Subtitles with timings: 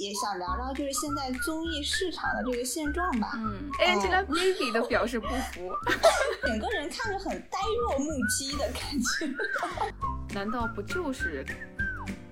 [0.00, 3.32] 也想聊聊就是现在综艺市场的这个现状吧。
[3.36, 5.70] 嗯，Angelababy 都表示不服，
[6.42, 9.30] 整个人看着很呆若木鸡的感觉。
[10.34, 11.44] 难道不就是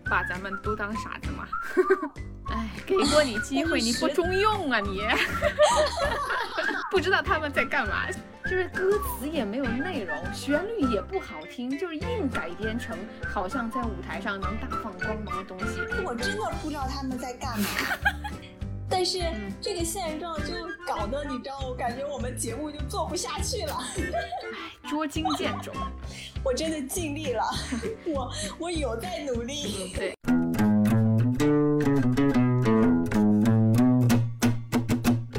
[0.08, 1.46] 把咱们都当傻子吗？
[2.50, 5.02] 哎，给过你机会你不中用啊你！
[6.90, 8.06] 不知道他们在干嘛，
[8.44, 12.96] 就是歌词也没有内容，旋律也不好听，就是硬改编成
[13.30, 15.80] 好像在舞台上能大放光芒的东西。
[16.02, 17.68] 我真的不知道他们在干嘛。
[18.90, 19.18] 但是
[19.60, 20.54] 这个现状就
[20.86, 23.76] 搞得你知道，我感觉我们节目就做不下去了。
[23.98, 25.70] 哎，捉襟见肘。
[26.48, 27.44] 我真的尽力了，
[28.06, 29.92] 我我有在努力。
[29.94, 30.14] 对。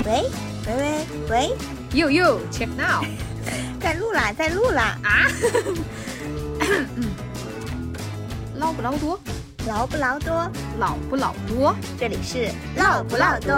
[0.05, 0.29] 喂
[0.67, 1.49] 喂喂喂
[1.91, 3.03] ，You You check now，
[3.81, 5.25] 在录啦，在录啦啊！
[8.57, 9.19] 捞不捞多？
[9.65, 10.47] 捞不捞多？
[10.77, 11.75] 老不老多？
[11.99, 13.55] 这里是唠不唠多？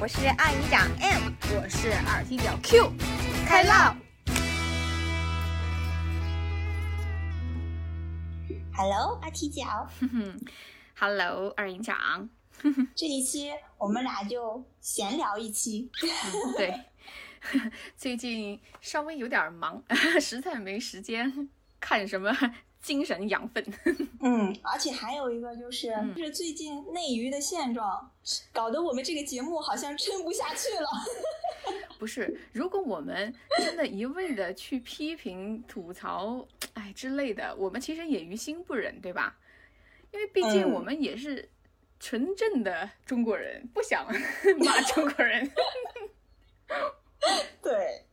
[0.00, 2.92] 我是二营长 M，我是二踢脚 Q，
[3.46, 3.94] 开唠
[8.82, 9.88] ！Hello，阿踢脚。
[10.00, 10.40] 哼 哼
[10.98, 12.28] ，Hello，二营长。
[12.96, 15.88] 这一期我们俩就闲聊一期。
[16.56, 16.74] 对，
[17.96, 19.80] 最近稍微有点忙，
[20.20, 22.36] 实在没时间看什么
[22.82, 23.64] 精神养分。
[24.20, 28.10] 嗯，而且还有一个就是，就是最近内娱的现状，
[28.52, 30.88] 搞得我们这个节目好像撑不下去了。
[31.98, 39.38] 不是，如果我们真的一味的去批评、吐槽，哎之类的，我们其实也于心不忍，对吧？
[40.10, 41.48] 因为毕竟我们也是。
[42.04, 44.04] 纯正的中国人不想
[44.58, 45.48] 骂中国人，
[47.62, 48.04] 对，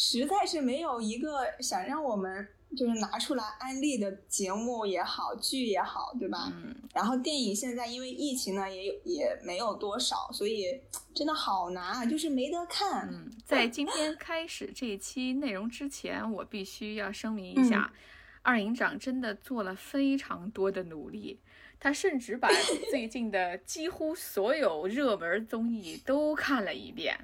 [0.00, 2.46] 实在是没有一个想让我们
[2.76, 6.52] 就是拿出来安利的节目也好，剧也好，对吧？
[6.54, 6.72] 嗯。
[6.94, 10.80] 然后电影现在因为疫情呢，也有也没有多少，所以
[11.12, 13.08] 真的好难啊，就是没得看。
[13.10, 17.92] 嗯，在今天开始这一期内容之前，我必须要声明一下，
[18.42, 21.40] 二营长真的做了非常多的努力。
[21.80, 22.48] 他甚至把
[22.88, 27.16] 最近的几乎所有热门综艺都看了一遍，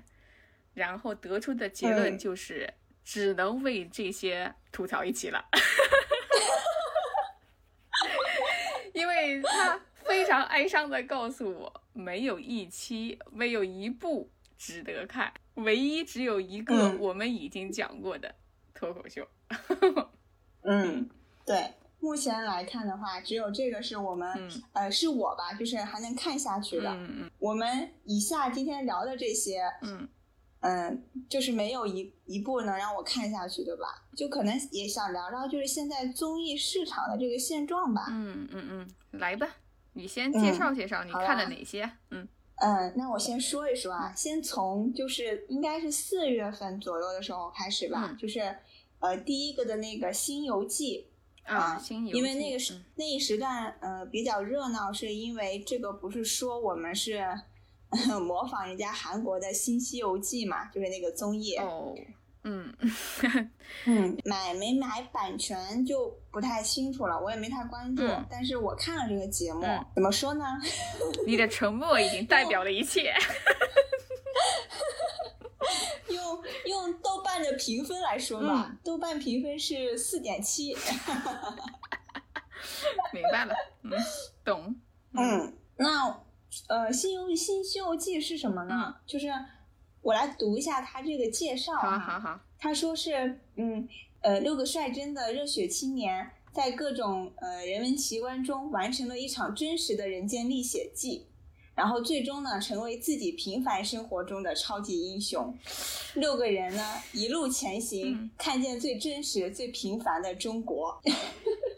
[0.75, 2.73] 然后得出的结论就是
[3.05, 5.43] 只能为这些吐槽一期了，
[8.93, 18.35] 因为他非常哀伤的告诉我，没有一期，没有一部值得看，唯一只有一个我们已经讲过的
[18.75, 19.27] 脱口秀。
[20.63, 21.09] 嗯，
[21.47, 21.71] 对。
[22.01, 24.29] 目前来看的话，只有这个是我们，
[24.75, 26.91] 呃，是我吧，就是还能看下去的。
[26.91, 30.07] 嗯我们以下今天聊的这些，嗯，
[30.67, 34.03] 嗯，就是没有一一部能让我看下去的吧？
[34.17, 38.07] 就可能也想聊聊，就是现在综艺市场的这个现状吧。
[38.09, 39.47] 嗯嗯嗯，来吧，
[39.93, 41.91] 你先介绍介绍你看了哪些？
[42.11, 42.27] 嗯
[42.57, 48.57] 嗯，那我先说一说啊，先从就是应该是四月份左右的时候开始吧，就是
[49.01, 51.09] 呃第一个的那个《新游记》。
[51.45, 51.79] 啊，
[52.11, 57.23] 因为那个时那一时段，呃，比较热闹，是因为这个不是说我们是
[58.21, 61.55] 模仿人家韩国的新《西游记》嘛， 就是那个综艺。
[61.57, 61.95] 哦，
[62.43, 62.73] 嗯
[63.87, 68.03] 嗯，买没买版权就不太清楚了，我也没太关注。
[68.31, 69.63] 但是我看了这个节目，
[69.95, 70.45] 怎么说呢？
[71.27, 73.15] 你的沉默已经代表了一切。
[76.09, 80.77] 用用豆瓣的评分来说吧，豆瓣评分是四点七。
[83.13, 83.91] 明白了，嗯，
[84.45, 84.77] 懂。
[85.13, 86.21] 嗯，那
[86.69, 88.97] 呃，《新游新西游记》是什么呢？
[89.07, 89.29] 就是
[90.01, 91.75] 我来读一下他这个介绍。
[91.77, 92.41] 好好好。
[92.59, 93.89] 他说是，嗯
[94.21, 101.27] 呃，六个率真的热血青年，在各种呃人文奇观中完成了一场真实的人间历险记。
[101.75, 105.53] 然后最终呢，成为自己平凡生活中的超级英雄。
[106.15, 111.03] 六个人呢，一路前行，看见最真实、最平凡的中国。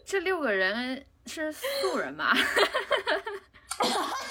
[0.05, 2.31] 这六个人是素人吗？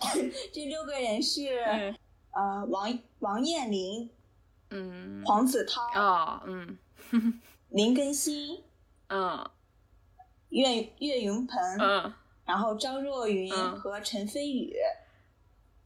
[0.52, 1.94] 这六个人是
[2.32, 4.10] 呃，王王彦霖，
[4.70, 6.76] 嗯，黄子韬，哦，嗯，
[7.70, 8.62] 林更新，
[9.08, 9.48] 嗯，
[10.50, 12.12] 岳岳云鹏，嗯。
[12.46, 14.74] 然后张若昀和陈飞宇，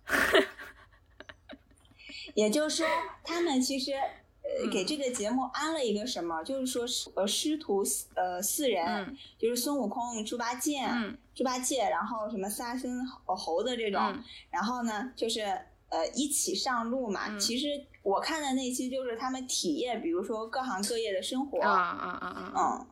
[2.35, 2.87] 也就是说，
[3.23, 6.85] 他们其实呃给这个节目安了一个什么，就是说
[7.15, 7.85] 呃师徒
[8.15, 10.81] 呃四人，就是孙悟空、猪八戒、
[11.39, 14.01] 猪八戒，然后什么沙僧、猴子这种，
[14.51, 15.43] 然后呢就是
[15.89, 17.39] 呃一起上路嘛。
[17.39, 17.69] 其实
[18.03, 22.87] 我看的那期就是他们体验，比如说各行各业的生活，啊啊啊啊，嗯。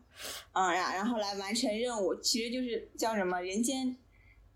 [0.53, 3.95] 嗯呀，然后来完成任务，其实就是叫什么“人间，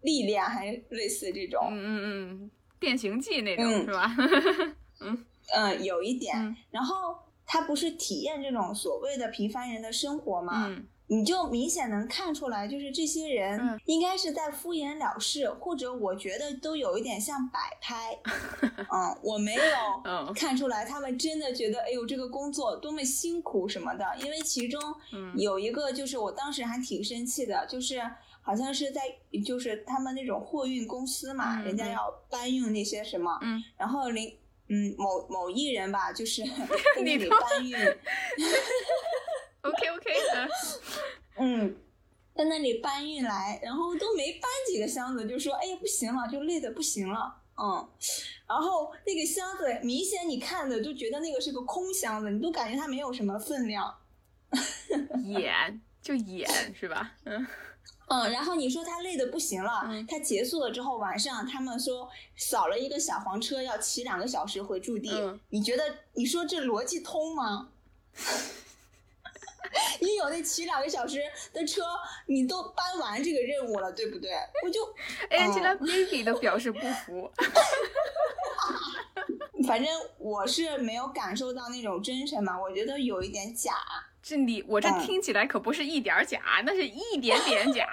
[0.02, 2.00] 历练，还是类似这种，嗯嗯
[2.44, 4.16] 嗯，变形记那种是吧？
[5.00, 6.56] 嗯嗯，有一点。
[6.70, 7.14] 然后
[7.44, 10.66] 他不是体验这种所谓的平凡人的生活吗？
[10.69, 10.86] 嗯。
[11.12, 18.16] 你就明显能看出来，就是这些人应该是在敷衍了事，或者我觉得都有一点像摆拍。
[18.92, 24.06] 嗯，我没有看出来他们真的觉得，哎呦，这个工作多么辛苦什么的。
[24.22, 24.80] 因为其中
[25.34, 28.00] 有一个，就是我当时还挺生气的，就是
[28.40, 29.02] 好像是在，
[29.44, 33.36] 就是他们那种货运公司嘛，人家要搬运那些什么，
[33.76, 34.32] 然后林，
[34.68, 37.76] 嗯，某某艺人吧，就是在那里搬运。
[39.62, 40.10] OK OK，
[41.38, 41.76] 嗯，
[42.34, 47.88] 在那里搬运来，然后都没搬几个箱子，就说哎呀不行了，就累的不行了，嗯，
[48.48, 53.94] 然后那个箱子明显你看的就觉得那个是个空箱子，你都感觉它没有什么分量，
[55.24, 57.12] 演就演是吧？
[57.24, 57.46] 嗯。
[58.12, 65.12] 嗯，然后你说他累的不行了，他结束了之后晚上他们说扫了一个小黄车要骑两个小时回驻地，
[65.50, 65.84] 你觉得
[66.14, 67.68] 你说这逻辑通吗？
[70.00, 71.22] 你有那骑两个小时
[71.52, 71.82] 的车，
[72.26, 74.30] 你都搬完这个任务了，对不对？
[74.64, 74.80] 我就
[75.30, 77.30] Angelababy 都表示不服。
[79.66, 83.72] 反正我是没有感受到那种真诚嘛，我觉得有一点假。
[84.22, 87.88] 这你我这听起来可不是一点假，那是一点点假。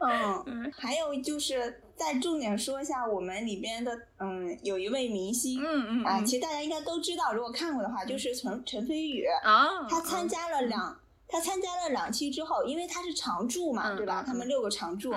[0.46, 10.98] 嗯，还有就是再重点说一下我们里边的，嗯，有一位明星，嗯嗯啊，其实大家应该都知道，如果看过的话，就是陈陈飞宇啊，他参加了两，
[11.28, 14.24] 他参加了两期之后，因为他是常驻嘛，对吧？
[14.26, 15.12] 他们六个常驻，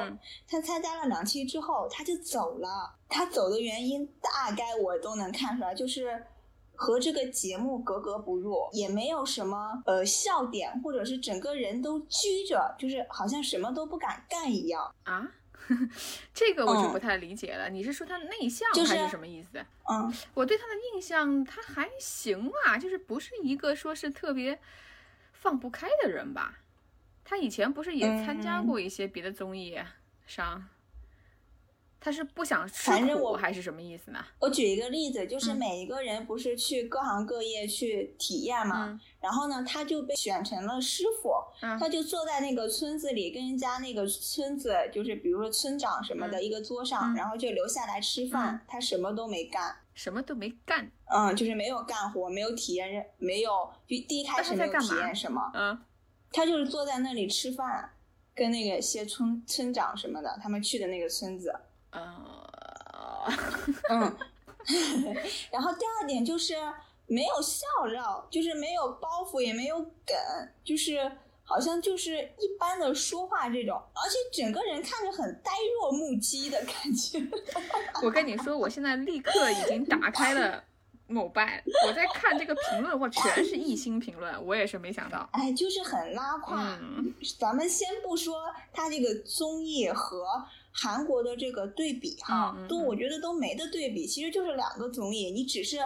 [0.45, 6.25] 他参加了两期之后他就走了，他走的原因大概我都能看出来，就是。
[6.75, 15.21] 和这个节目格格不入，也没有什么呃笑点，或者是整个人都拘着，就是好像什么都不敢干一样啊。
[16.33, 17.69] 这个我就不太理解了。
[17.69, 19.63] 你是说他内向还是什么意思？
[19.89, 24.59] 嗯，我对他的印象他还行啊，就是不是一个说是特别
[25.33, 26.59] 放不开的人吧？
[27.25, 29.79] 他以前不是也参加过一些别的综艺
[30.27, 30.67] 上？
[32.03, 34.19] 他是不想吃苦还是什么意思呢？
[34.39, 41.31] 我举一个例子，就是每一个人不是去各行各业去体验嘛，然后呢，他就被选成了师傅，
[41.79, 53.49] 他就坐在那个村子里，跟人家那个村子，就是比如说村长什么的一个桌上，然后就留下来吃饭，他什么都没干，什么都没干，嗯，就是没有干活，没有体验，没有
[53.87, 55.81] 就第一开始没有体验什么，嗯，
[56.33, 57.91] 他就是坐在那里吃饭，
[58.35, 61.55] 跟那个些村村长什么的，他们去的那个村子。
[61.93, 63.29] 呃，
[63.89, 64.17] 嗯，
[65.51, 66.55] 然后第二点就是
[67.05, 70.15] 没有笑料，就是没有包袱，也没有梗，
[70.63, 71.11] 就是
[71.43, 77.19] 好像就是一般的说话这种，而且整个人看着很呆若木鸡的感觉。
[78.03, 80.63] 我跟你说，我现在立刻已经打开了
[81.05, 85.29] 某拜，我在看这个评论，哇，全是一星评论，我也是没想到。
[85.33, 86.79] 哎，就是很拉胯。
[87.37, 90.25] 咱们先不说他这个综艺和。
[90.73, 95.77] 韩国的这个对比哈，都我觉得都没得对比，其实就是两个综艺，你只是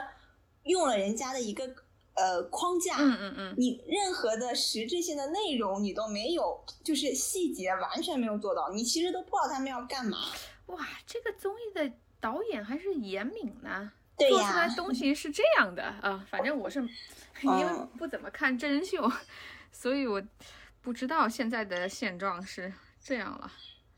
[0.64, 1.70] 用了人家的一个
[2.16, 10.18] 呃框架，嗯嗯嗯，你任何的实质性的内容你都没有，就是细节完全没有做到，你其实都不知道他们要干嘛。
[10.68, 16.80] 哇，这个综艺的导演还是严敏呢，做出来东西是这样的啊，反正我是
[17.44, 19.12] 因为不怎么看真人秀，
[19.72, 20.22] 所以我
[20.82, 23.52] 不知道现在的现状是这样了。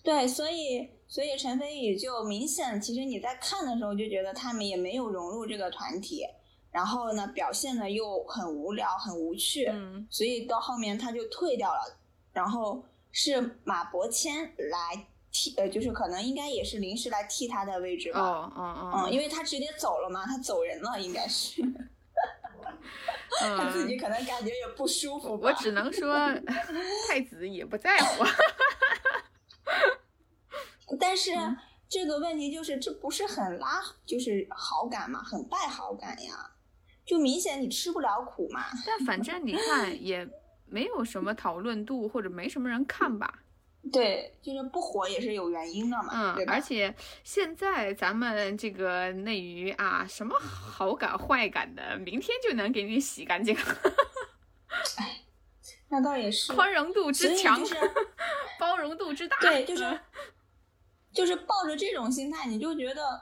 [0.04, 6.26] 对，所以所以陈飞宇就明显，其实你在看的时候就觉得他们也没有融入这个团体，
[6.72, 11.98] 然后呢表现的又很无聊、很无趣，嗯，所以到后面他就退掉了，
[12.32, 21.62] 然后是马伯骞来替，呃，就是可能应该也是临时来替他的位置吧，哦哦哦，嗯，因为他直接走了嘛，他走人了，应该是，
[23.40, 26.16] 他自己可能感觉也不舒服吧，我只能说
[27.10, 28.24] 太子也不在乎。
[31.26, 31.58] 但是
[31.90, 36.52] 这个问题就是，这不是很拉，就是好感嘛，很败好感呀，
[37.06, 38.66] 就明显你吃不了苦嘛。
[38.86, 40.28] 但反正你看 也
[40.66, 43.40] 没有什么讨论度，或者没什么人看吧。
[43.92, 46.36] 对，就是不火也是有原因的嘛。
[46.38, 53.56] 嗯，而且现在咱们这个内娱啊，什么好感坏感的，明天就能给你洗干净。
[54.98, 55.22] 哎，
[55.90, 56.54] 那倒也是。
[56.54, 57.60] 宽容度之强，
[58.60, 59.38] 包容度之大。
[59.42, 60.00] 对，就是。
[61.14, 63.22] 就是抱着这种心态，你就觉得，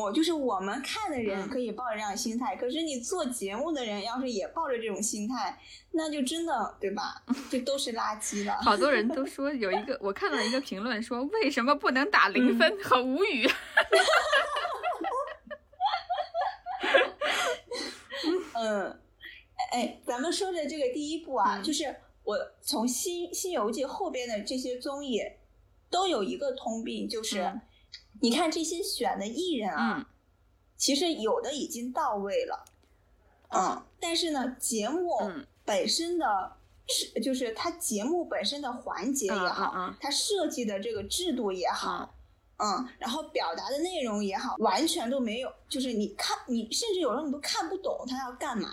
[0.00, 5.58] 我就是我们看的人可以抱着这样心态，可是你做节目的人要是也抱着这种心态，
[5.92, 7.22] 那就真的对吧？
[7.50, 8.58] 就都是垃圾了。
[8.62, 13.46] 好多人都 说有一个，我看到一个评论说为什么不能打零分，很无语。
[18.56, 18.98] 嗯，
[19.72, 25.20] 哎，咱们说的这个第一部啊，就是我从《新新游记》后边的这些综艺
[25.94, 27.60] 都有一个通病，就是。
[28.20, 30.08] 你看这些选的艺人啊，
[30.76, 32.64] 其实有的已经到位了，
[33.48, 35.10] 嗯，但是呢，节目
[35.64, 42.14] 本身的，是就是它节目本身的环节也好，它设计的这个制度也好，
[42.56, 48.70] 嗯，然后表达的内容也好，完全都没有，就是你看，你甚至有时候你都看不懂他要干嘛。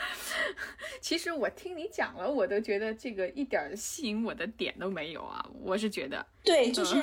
[1.00, 7.02] 其实我听你讲了，我都觉得这个一点吸引我的点都没有啊，我是觉得，对，就是。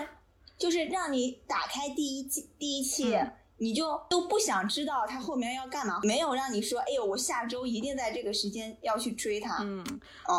[0.58, 3.16] 就是让你打开第一季第一期，
[3.57, 5.99] 你就都不想知道他后面要干嘛。
[6.03, 9.57] 没有让你说，哎呦，我下周一定在这个时间要去追他。
[9.61, 9.83] 嗯，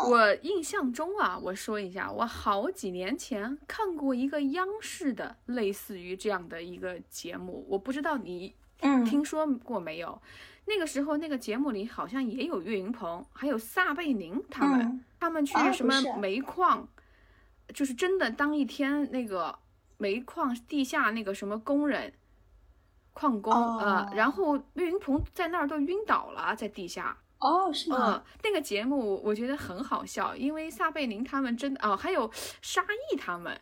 [0.09, 8.55] 我印象中啊，我说一下，我好几年前看过一个央视的类似于这样的一个节目，我不知道你
[9.05, 10.21] 听说过没有？
[10.65, 16.87] 那个时候那个节目里好像也有岳云鹏，还有撒贝宁他们，他们去什么煤矿，
[17.73, 19.59] 就是真的当一天那个。
[20.01, 22.13] 煤矿地下那个什么工人，
[23.13, 27.17] 矿工呃，然后岳云鹏在那儿都晕倒了，在地下。
[27.39, 28.21] 哦，是吗？
[28.43, 32.29] 那个节目我觉得很好笑，因为撒贝宁他们真的哦，还有
[32.61, 33.59] 沙溢他们，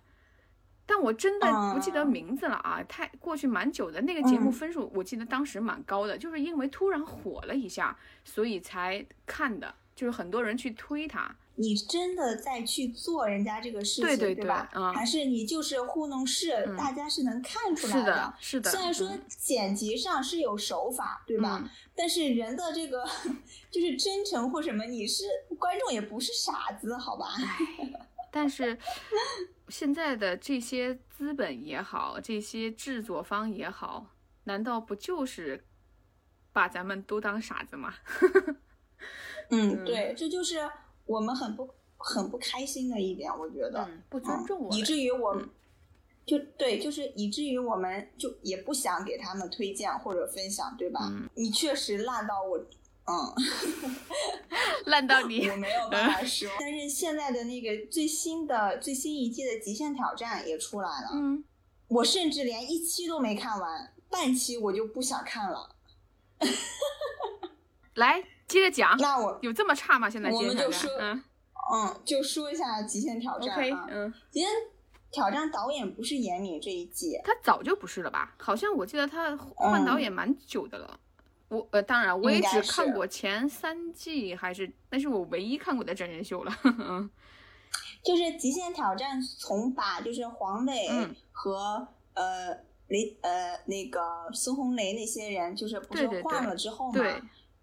[0.86, 4.02] 但我真的不记得名字了啊，太过去蛮久的。
[4.02, 11.36] 那个节目分数我记得当时蛮高的，就是因为突然火了一下，所以才看的，就是很多人去推他。
[11.60, 14.70] 你真的在去做人家这个事情，对吧？
[14.94, 16.52] 还是你就是糊弄事？
[16.78, 18.34] 大家是能看出来的。
[18.40, 18.72] 是的，是的。
[18.72, 21.68] 虽然说剪辑上是有手法，对吧？
[21.96, 23.04] 但是人的这个
[23.72, 25.26] 就是真诚或什么，你是
[25.58, 27.26] 观众也不是傻子，好吧？
[28.32, 28.78] 但是
[29.68, 34.06] 现在的这些资本也好，这些制作方也好，
[34.44, 35.66] 难道不就是
[36.54, 37.96] 把咱们都当傻子吗？
[39.50, 40.70] 嗯，对，这就是。
[41.08, 45.42] 我们很不很不开心的一点，我觉得不尊重我，以至于我
[46.26, 51.12] 就对，就是以至于我们就也不想给他们推荐或者分享，对吧？
[51.36, 52.58] 你确实烂到我，
[53.06, 53.34] 嗯，
[54.86, 56.50] 烂到你， 我没有办法说。
[56.60, 61.44] 但是现在的那个最新的最新一季的《极限挑战》也出来了，嗯，
[61.88, 65.76] 我甚至连一期都没看完，半期我就不想看了。
[67.96, 68.24] 来。
[68.48, 70.10] 接着讲，那我有这么差吗？
[70.10, 74.50] 现在我们就说，嗯，就说一下《极限挑战》啊，嗯，《极限
[75.12, 78.34] 挑战》导演不是严敏这一季，他早就不是了吧？
[78.38, 81.00] 好像我记得他换导演蛮久的了。
[81.50, 86.54] 我呃，当然我也只看过前三季，还是那是我唯一看过的真人秀了。
[86.64, 87.10] 嗯
[88.04, 90.88] 就是《极限挑战》从把就是黄磊
[91.34, 97.04] 和呃雷呃那个孙红雷那些人，就是不是换了之后嘛？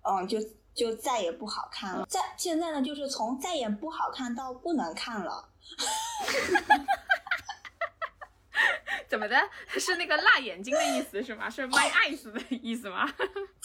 [0.02, 0.38] 嗯，就。
[0.74, 2.04] 就再也不好看了。
[2.06, 5.48] 在现在呢，就是从再也不好看到不能看了。
[9.08, 9.36] 怎么的？
[9.78, 11.48] 是那个辣眼睛的意思是吗？
[11.48, 13.08] 是 my eyes 的意思吗？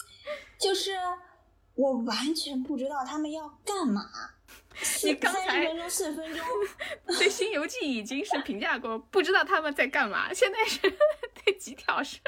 [0.58, 0.92] 就是
[1.74, 4.02] 我完全不知道他们要干嘛。
[5.04, 6.44] 你刚才三分钟、四分钟
[7.18, 10.32] 对《新游记》已经是评价过，不知道他们在干嘛。
[10.32, 10.80] 现在是
[11.44, 12.18] 对极挑是。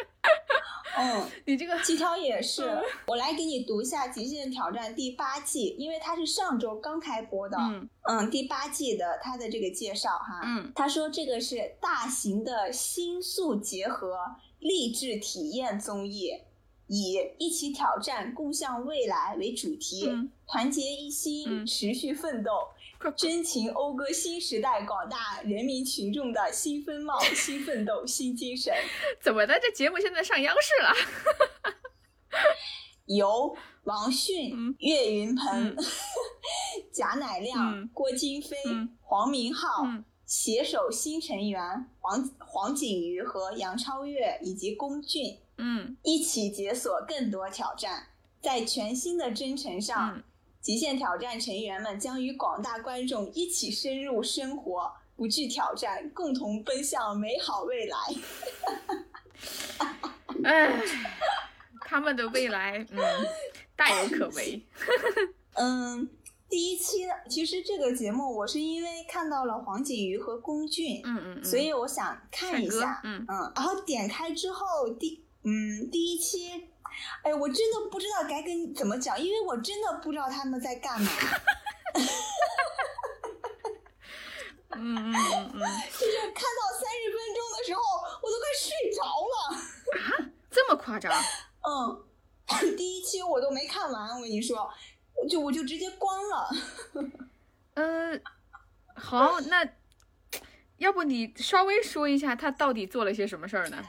[0.95, 2.63] 嗯，你这个极挑也是。
[3.07, 7.57] 我来给你读一下《极限挑战》第八季，因为它是上周刚开播的。
[7.59, 10.43] 嗯嗯，第八季的它的这个介绍哈。
[10.45, 14.19] 嗯，他说这个是大型的新速结合
[14.59, 16.31] 励志体验综艺，
[16.89, 20.07] 以一起挑战、共向未来为主题，
[20.47, 22.51] 团结一心，持续奋斗。
[23.17, 28.73] 真情讴歌新时代广大人民群众的新风貌、新奋斗、新精神。
[29.21, 29.59] 怎么的？
[29.61, 30.95] 这节目现在上央视了？
[33.07, 35.77] 由王迅、岳云鹏、
[36.93, 38.57] 贾乃亮、郭京飞、
[39.01, 39.87] 黄明昊
[40.25, 41.61] 携手新成员
[42.01, 48.07] 黄黄景瑜和杨超越以及龚俊，嗯，一起解锁更多挑战，
[48.41, 50.23] 在全新的征程上。
[50.63, 57.99] 极限挑战成员们将与广大观众一起深入生活，不惧挑战，共同奔向美好未来。
[60.45, 60.81] 哎，
[61.81, 62.99] 他们的未来，嗯，
[63.77, 64.65] 大有可为。
[65.55, 66.09] 嗯，
[66.49, 76.69] 第一期呢，其实这个节目我是因为看到了黄景瑜和龚俊，嗯嗯，所以我想看一下，嗯嗯，然后点开之后第嗯第一期，
[77.23, 81.11] 哎，我真的不知道该跟你怎么讲，因为我真的不知道他们在干嘛。
[84.75, 87.81] 嗯嗯嗯嗯，就是看到三十分钟的时候，
[88.23, 89.35] 我都快睡着了。
[90.01, 91.13] 啊，这么夸张？
[91.69, 94.71] 嗯，第一期我都没看完，我跟你说，
[95.15, 96.49] 我就我就直接关了。
[97.75, 98.19] 呃，
[98.97, 99.69] 好，那
[100.79, 103.85] 要不你稍微说一下他到底做了些什么事儿呢？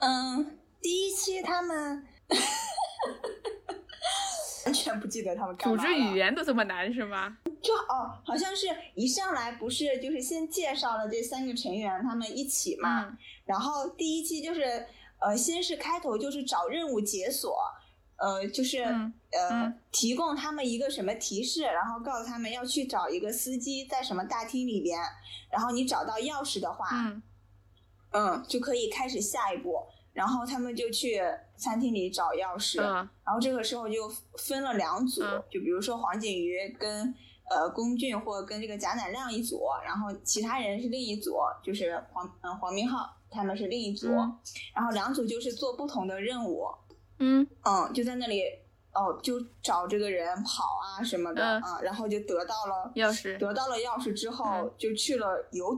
[0.00, 2.07] 嗯，第一期他们
[4.66, 7.38] 完全不记得他们干嘛组织语言都这么难是吗？
[7.62, 13.04] 就哦，好像是一上来不是就是先介绍了这三个成员，他们一起嘛。
[13.04, 13.16] 嗯、
[13.46, 14.86] 然后第一期就是
[15.20, 17.58] 呃，先是开头就是找任务解锁，
[18.16, 25.00] 呃，就是、嗯、呃提供他们一个什么提示，然后告诉他们要去找一个司机在什么大厅里边，
[25.50, 27.22] 然后你找到钥匙的话，嗯，
[28.10, 29.86] 嗯，就可以开始下一步。
[30.18, 31.22] 然后他们就去
[31.56, 37.14] 餐厅里找钥匙，嗯、然后这个时候就分了两组，嗯、就比如说黄景瑜跟。
[37.50, 41.34] 呃，龚俊或跟这个贾乃亮一组，然后其他人是另一组，
[41.64, 44.38] 就是黄嗯黄明昊他们是另一组，嗯、
[44.74, 46.66] 然后两组就是做不同的任务，
[47.20, 47.48] 嗯。
[47.64, 48.42] 嗯，就在那里
[48.92, 51.62] 哦，就找这个人跑啊什么的嗯。
[51.62, 55.74] 啊，然后就得到了钥匙，得到了钥匙之后、嗯、就去了游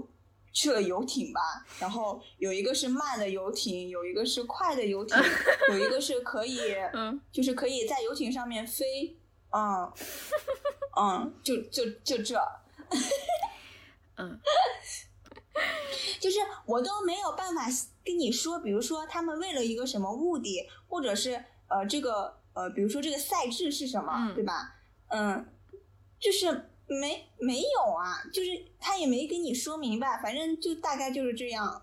[0.52, 1.40] 去了游艇吧，
[1.78, 5.16] 然后有一个是慢的游艇，有一个是快的游艇，
[5.70, 6.58] 有一个是可以，
[6.92, 9.16] 嗯，就是可以在游艇上面飞。
[9.52, 9.92] 嗯，
[10.96, 12.40] 嗯，就就就这，
[14.16, 14.38] 嗯，
[16.20, 17.66] 就是我都没有办法
[18.04, 24.76] 跟你说，比如说他们为了一个什么目的，或者是呃这个呃，比如说这个赛制是什么，嗯、对吧？
[25.08, 25.44] 嗯，
[26.20, 26.69] 就是
[27.00, 31.82] 没没有啊，就是他也没跟你说明白，反正就大概就是这样，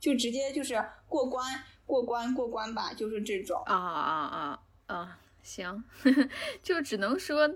[0.00, 1.44] 就直接就是过关
[1.84, 5.18] 过关过关吧，就是这种啊啊啊啊。
[5.42, 5.84] 行，
[6.60, 7.48] 就只能说，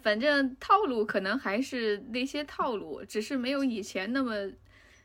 [0.00, 4.32] 反正套路可能还是那些套路，只是没有以前那么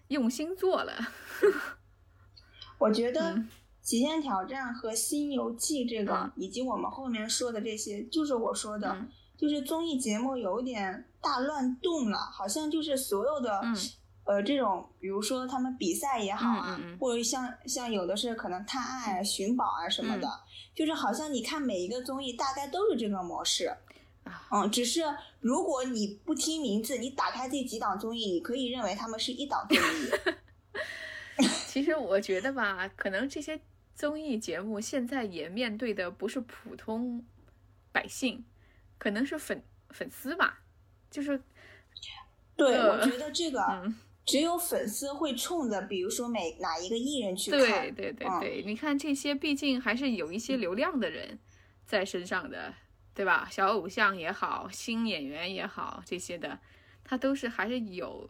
[0.09, 0.93] 用心做了。
[2.77, 3.33] 我觉得
[3.81, 13.62] 《极限挑战》和《新游记》这个，嗯、以及我们后面说的这些，就是我说的，嗯、就是综艺节目有点大乱炖了，好像就是所有的。
[13.64, 13.75] 嗯
[14.24, 20.40] 呃，这种比如说他们比赛也好啊，嗯嗯嗯或者像像有的是可能探案啊、寻宝啊什么的，嗯、
[20.75, 23.75] 就是好像你看每一个综艺大概都是这个模式，
[24.24, 25.01] 啊、嗯，只是
[25.40, 31.48] 如果你不听名字，你打开这几档综艺，你可以认为他们是一档综艺。
[31.66, 33.60] 其实我觉得吧，可能这些
[33.96, 37.25] 综艺节目现在也面对的不是普通
[37.92, 38.46] 百姓，
[39.00, 40.60] 可能是粉粉丝吧，
[41.11, 41.39] 就是
[42.55, 43.61] 对，呃、我觉得这个。
[43.61, 47.59] 嗯只有粉丝会冲着，比如说每哪一个艺人去看。
[47.59, 51.39] 对对对对，嗯、你看这些，毕竟还是有一些流量的人
[51.87, 52.71] 在身上的，
[53.15, 53.47] 对吧？
[53.51, 56.59] 小偶像也好，新演员也好，这些的，
[57.03, 58.29] 他都是还是有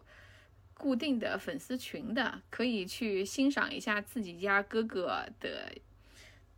[0.72, 5.70] 固定的粉丝群的，可以去欣赏一下自己家哥哥的，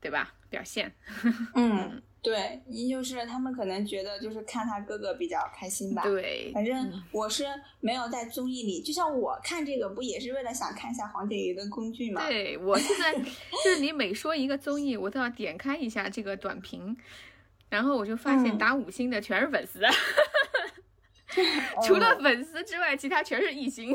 [0.01, 0.33] 对吧？
[0.49, 0.95] 表现。
[1.57, 2.01] 嗯。
[2.25, 6.03] 对，一就是他们可能觉得就是看他哥哥比较开心吧。
[6.05, 7.45] 对，反正我是
[7.81, 12.27] 没有在综艺里，就像我看这个不也是为了想看一下黄景瑜跟龚俊吗？
[12.27, 16.97] 对我现在就是你每说一个综艺，我都要点开一下这个短评，
[17.69, 19.81] 然后我就发现打五星的全是粉丝，
[21.37, 21.45] 嗯、
[21.87, 23.95] 除了粉丝之外，其他全是异星。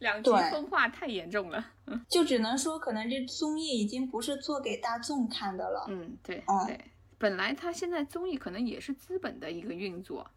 [0.00, 1.64] 两极分化太严重了，
[2.08, 5.86] 就只能说可能这综艺已经不是做给大众看的了。
[5.88, 6.80] 嗯，对，嗯、对，
[7.18, 10.30] 本来他现在综艺可能也是资本的一个运作，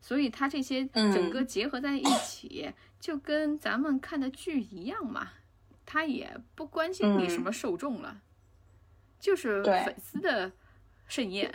[0.00, 5.30] 所以他这些整个结合在一起，嗯、就跟咱们看的剧一样嘛，
[5.84, 8.20] 他也不关心你什么受众了，嗯、
[9.20, 10.52] 就是粉丝的
[11.06, 11.52] 盛宴。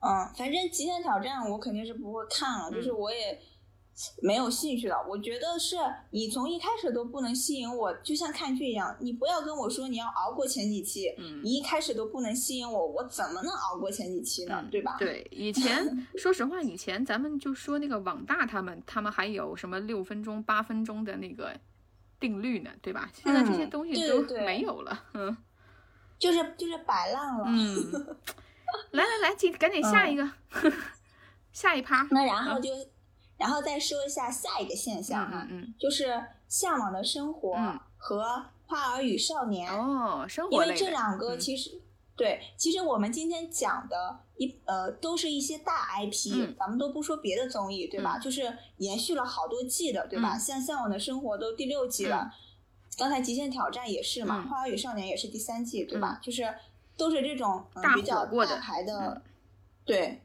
[0.00, 3.40] 嗯，反正《极限挑战》我肯定是不会看了，嗯、就是我也。
[4.20, 5.76] 没有兴趣了，我觉得是
[6.10, 14.60] 你从一开始都不能吸引我，就像看剧一样，你不要跟我说你要熬过前几期，嗯、你一开始都不能吸引我，我怎么能熬过前几期呢？
[14.64, 14.96] 嗯、对吧？
[14.98, 21.52] 对，以前 说实话，以前咱们就说那个网大他们，他们还有什么六分钟、八分钟的那个
[22.18, 23.08] 定律呢，对吧？
[23.12, 25.36] 现在这些东西都没有了，嗯， 嗯
[26.18, 27.44] 就是就是摆烂了。
[27.46, 28.16] 嗯，
[28.90, 30.24] 来 来来，紧赶紧下一个，
[30.62, 30.72] 嗯、
[31.52, 32.08] 下一趴。
[32.10, 32.70] 那然后就。
[33.44, 36.06] 然后再说一下下一个现象哈、嗯嗯，就是
[36.48, 37.54] 《向往的生活》
[37.98, 38.22] 和
[38.66, 41.78] 《花儿与少年》哦，生活因为这两个其实，
[42.16, 48.16] 对，其实我们今天讲的一呃，都是一些大 IP，咱们都不说别的综艺，对吧？
[48.18, 50.38] 就是延续了好多季的，对吧？
[50.38, 52.32] 像《向往的生活》都第六季了，
[52.96, 56.18] 刚才《极限挑战》也是嘛，《花儿与少年》也是第三季，对吧？
[56.22, 56.54] 就是
[56.96, 57.62] 都是这种
[57.94, 59.20] 比较大牌的，
[59.84, 60.22] 对，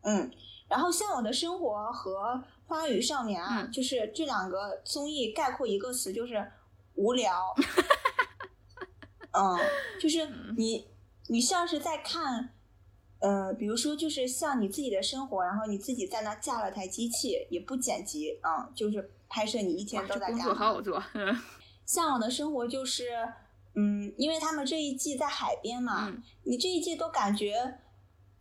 [0.00, 0.30] 嗯。
[0.68, 2.34] 然后《向往的生活》和
[2.72, 6.50] 《花儿与少年》啊，就是这两个综艺概括一个词，就是
[6.94, 7.54] 无聊。
[9.32, 9.58] 嗯，
[10.00, 10.90] 就是你。
[11.28, 12.50] 你像是在看，
[13.20, 20.32] 呃，比如说，就是像你自己的生活，然后你自己在那架了台机器，也不剪辑啊，就是拍摄你一天都在干。
[20.32, 21.02] 工作好好做。
[21.86, 23.10] 向往的生活就是，
[23.74, 27.78] 嗯，因为他们这一季在海边嘛，你这一季都感觉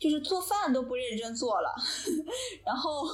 [0.02, 1.76] 就是做饭都不认真做了，
[2.66, 3.08] 然后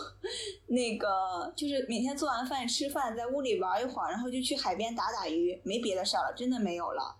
[0.67, 7.17] 那个就是每天做完饭吃饭，在屋里玩一会儿，然后就去海边打打鱼，没别的事儿了，真的没有了。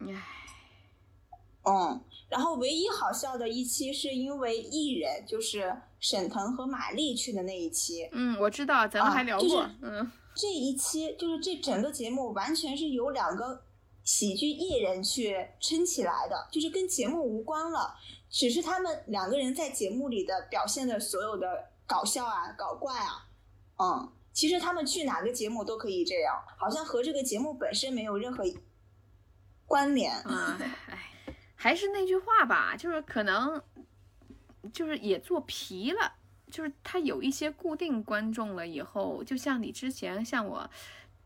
[0.00, 0.34] 唉。
[1.64, 8.08] 嗯，然后唯一好笑的一期是因为艺人，就是沈腾和马丽去的那一期。
[8.10, 9.70] 嗯，我知道，咱们还聊过。
[9.82, 13.62] 嗯，这一期就是这整个节目完全是由两个
[14.02, 17.94] 喜剧艺人去撑起来的，就是跟节目无关了，
[18.30, 23.28] 只是他们两个人在节目里的表现的所有的搞笑啊、搞怪啊。
[23.78, 28.44] 嗯，其实他们去哪个节目都可以这样，好像和这个节目本身没有任何
[29.66, 30.12] 关联。
[30.24, 30.56] 嗯，
[30.88, 31.04] 哎。
[31.60, 33.60] 还是那句话吧，就是可能，
[34.72, 36.12] 就是也做皮了，
[36.52, 40.70] 就是他有一些固定观众了以后，就像你之前向我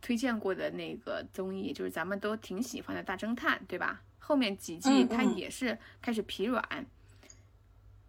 [0.00, 4.00] 推荐过的那个综艺，就是咱们都挺喜欢的大侦探，对吧？
[4.24, 6.62] 后面几季他也是开始疲软。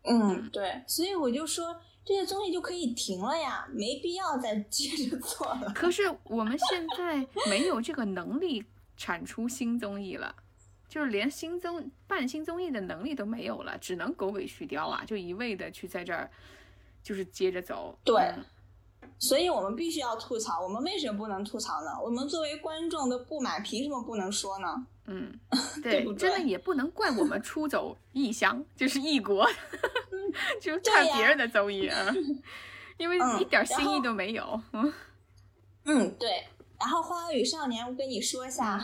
[0.03, 5.71] 嗯，对，所以我就说这些综艺就可以停了呀，没必要再接着做了。
[5.75, 8.63] 可是我们现在没有这个能力
[8.95, 10.35] 产出新综艺了。
[10.89, 15.03] 就是连新综办新综艺的能力都没有了，只能狗尾续貂啊！
[15.03, 16.29] 就一味的去在这儿，
[17.01, 17.97] 就是接着走。
[18.03, 18.31] 对，
[19.17, 20.61] 所以我们必须要吐槽。
[20.61, 21.89] 我们为什么不能吐槽呢？
[22.03, 24.85] 我们作为观众的不满，凭什么不能说呢？
[25.05, 25.39] 嗯，
[25.83, 29.47] 对，真的也不能怪我们出走异乡，就是异国，
[30.61, 32.13] 就看别人的综艺啊，
[32.97, 34.61] 因为一点新意都没有。
[34.71, 34.93] 嗯，
[35.85, 36.45] 嗯，对。
[36.79, 38.83] 然后《花儿与少年》，我跟你说一下。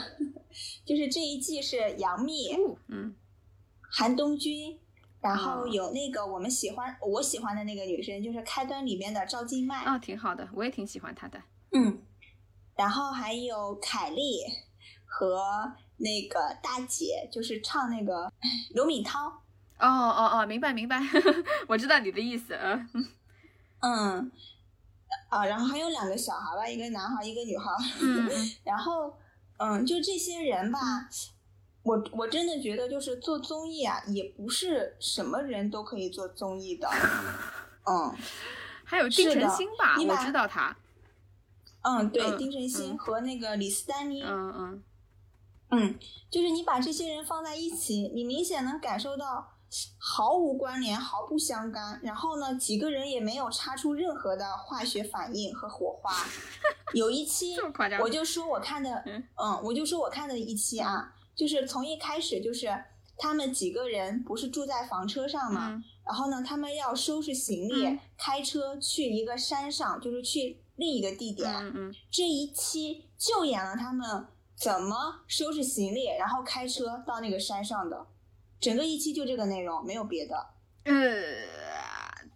[0.84, 3.14] 就是这一季是杨幂，嗯，
[3.82, 4.78] 韩东君，
[5.22, 11.40] 然后有那个我们喜欢我喜欢的那个女生，就是开端里面的赵今麦，啊，挺好的，我也挺喜欢她的，
[11.72, 12.02] 嗯，
[12.76, 14.40] 然后还有凯丽
[15.06, 18.32] 和那个大姐，就是唱那个
[18.72, 19.28] 刘敏涛，
[19.78, 21.00] 哦哦哦，明白明白，
[21.68, 23.08] 我知道你的意思，嗯
[23.82, 24.32] 嗯，
[25.30, 28.30] 啊，然后还有两个小孩吧，一个男孩，一个女孩，嗯，
[28.66, 29.16] 然后。
[29.62, 30.80] 嗯，就这些人吧，
[31.84, 36.88] 我我真的觉得就是做综艺啊，也不是什么人都可以做综艺的。
[37.84, 38.16] 嗯，
[38.86, 40.74] 还有丁程鑫吧，我知道他。
[41.82, 44.24] 嗯，对，丁程鑫和那个李斯丹妮。
[44.24, 44.84] 嗯嗯
[45.72, 45.98] 嗯，
[46.30, 49.54] 就是你把这些人放在一起，你明显能感受到。
[50.00, 52.00] 毫无关联，毫不相干。
[52.02, 56.12] 然后呢，几个人也没有擦出任何的化学反应和火花。
[56.96, 57.56] 有一期，
[58.02, 62.68] 我就说我看的，嗯，我就说我看的一期啊，就是从一开始就是
[63.16, 71.48] 他们几个人不是住在房车上嘛，然后呢，他们要收拾行李，开车去一个山上，就是去另一个地点。
[71.48, 74.26] 嗯嗯，这一期就演了他们
[74.60, 78.06] 怎么收拾行李，然后开车到那个山上的。
[78.60, 80.36] 整个一期就这个内容，没有别的。
[80.84, 80.94] 呃，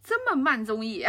[0.02, 1.06] 这么慢综艺，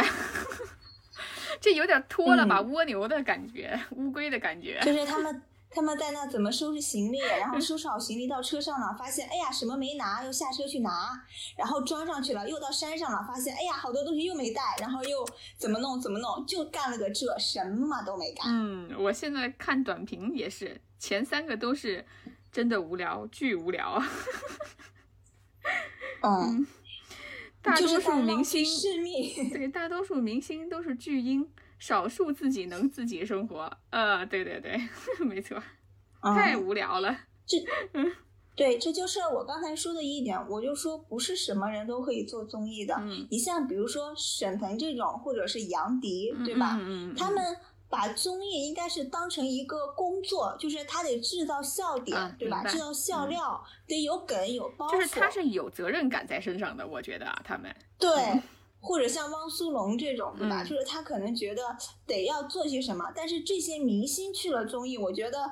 [1.61, 2.59] 这有点拖了吧？
[2.59, 4.81] 蜗牛的感觉，乌龟的感觉。
[4.83, 5.41] 就是他们
[5.75, 11.21] 他们在那怎么收拾行李，然后收拾好行李到车上了，发现哎呀什么没拿，又下车去拿，
[11.57, 18.45] 然后装上去了，又到山上了，发现哎呀好多东西又没带，然后又怎么弄怎么弄，就干了个这，什么都没干。
[18.47, 22.05] 嗯，我现在看短评也是，前三个都是
[22.51, 24.01] 真的无聊，巨无聊。
[26.23, 26.65] 嗯，
[27.61, 28.93] 大多数明星是
[29.51, 31.47] 对，大多数明星都是巨婴，
[31.85, 33.71] 少数自己能自己生活。
[33.91, 34.75] 呃，对对对，
[35.23, 35.61] 没错，
[36.19, 37.15] 太无聊了。
[37.45, 37.63] 这，
[38.55, 42.99] 对，这就是我刚才说的一点，我就说不是什么人都可以做综艺的。
[43.29, 46.79] 你像比如说沈腾这种，或者是杨迪，对吧？
[47.15, 47.55] 他们。
[47.87, 52.63] 把综艺应该是当成一个工作，就是他得制造笑点，对吧？
[52.63, 54.91] 制造笑料，得有梗有包袱。
[54.93, 58.09] 就是他是有责任感在身上的，我觉得啊，他们对，
[58.85, 60.63] 或者像汪苏泷这种，对吧？
[60.63, 65.51] 就是他可能觉得得要做些什么，但是这些明星去了综艺，我觉得，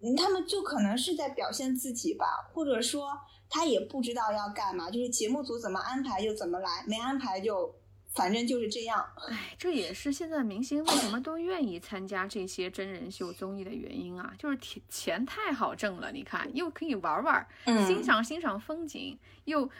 [0.00, 3.16] 嗯，他们就可能是在表现自己吧，或者说
[3.48, 7.72] 他也不知道要干嘛，就是节目组怎么安排就怎么来，没安排就
[8.14, 9.04] 反正就是这样。
[9.28, 16.10] 哎，这也是现在明星为什么都愿意参加这些真人秀综艺的原因啊，就是钱钱太好挣了。
[16.10, 17.46] 你看，又可以玩玩，
[17.86, 19.70] 欣赏欣赏风景，又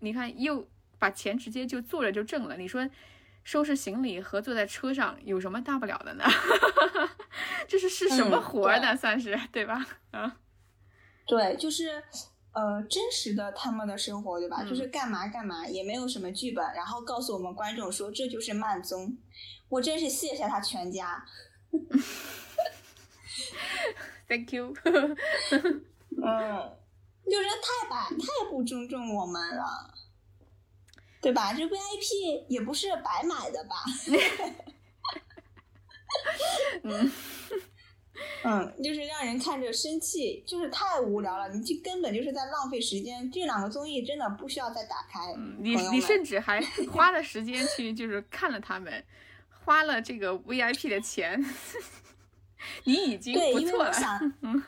[0.00, 0.64] 你看又
[0.98, 2.56] 把钱直接就坐着就挣了。
[2.56, 2.88] 你说
[3.44, 6.24] 收拾行李和坐在车上有什么大不了的呢？
[7.68, 8.96] 这是是什么活呢？
[8.96, 9.86] 算是对吧？
[10.10, 10.36] 啊，
[11.26, 12.02] 对，就是。
[12.56, 14.64] 呃，真实的他们的生活，对吧？
[14.64, 19.14] 就是干嘛干嘛，也没有什么剧本，然后告诉我们观众说这就是慢综，
[19.68, 21.22] 我真是谢谢他全家。
[24.26, 24.74] Thank you。
[24.88, 25.14] 嗯，
[27.30, 29.92] 就是太把太不尊重我们了，
[31.26, 31.52] 对吧？
[31.52, 33.74] 这 VIP 也不是白买的吧？
[36.84, 37.12] 嗯。
[38.44, 41.48] 嗯，就是让人看着生气，就是太无聊了。
[41.48, 43.28] 你这根本就是在浪费时间。
[43.30, 45.34] 这两个综艺真的不需要再打开。
[45.58, 46.60] 你你甚至还
[46.90, 49.04] 花了时间去，就是看了他们，
[49.64, 51.44] 花了这个 VIP 的钱，
[52.84, 53.92] 你已经不错了。
[54.42, 54.62] 嗯，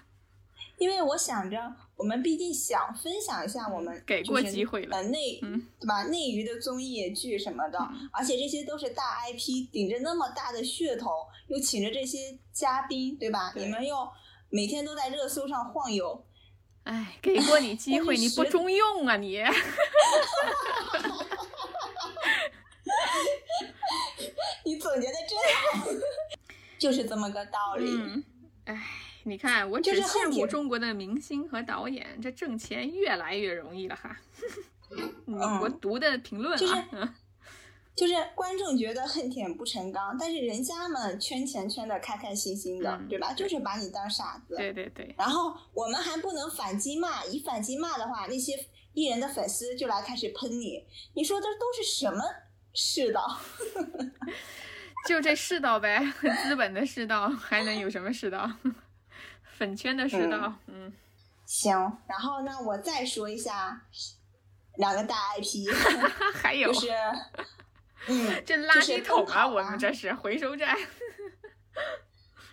[0.79, 1.73] 因为我想着。
[1.99, 6.05] 我们毕竟想分享一下我们给过机会了，呃内对吧？
[6.05, 7.79] 内娱的综艺剧什么的，
[8.13, 11.11] 而且这些都是大 IP，顶着那么大的噱头，
[11.49, 13.53] 又请着这些嘉宾，对吧？
[13.57, 14.09] 你们又
[14.49, 16.25] 每天都在热搜上晃悠，
[16.85, 19.43] 哎，给过你机会 你不中用啊你！
[24.65, 25.37] 你总结的真
[25.83, 25.89] 好，
[26.79, 28.23] 就是这么个道理，
[28.67, 28.81] 哎。
[29.29, 34.17] 你看，我只羡慕中国的明星和导演，这挣钱越来越容易了哈。
[35.27, 37.14] 嗯，我读的评论啊，
[37.95, 43.35] 就是观众觉得恨铁不成钢，但是人家们圈钱圈的开开心心的，对吧？
[43.35, 44.57] 就是把你当傻子。
[44.57, 45.14] 对对对。
[45.19, 50.85] 然后我们还不能反击骂，一反击骂的话，那些艺人的粉丝就来开始喷你。
[51.14, 52.23] 你说这都是什么
[52.73, 53.38] 世道？
[55.07, 56.12] 就这世道呗，
[56.43, 58.51] 资本的世道，还能有什么世道？
[59.59, 60.92] 粉圈的世道，嗯，
[61.44, 61.73] 行，
[62.07, 63.83] 然后呢，我再说一下
[64.77, 65.68] 两个大 IP，
[66.33, 66.88] 还有就是，
[68.07, 70.79] 嗯，这垃圾桶啊，我们这是回收站。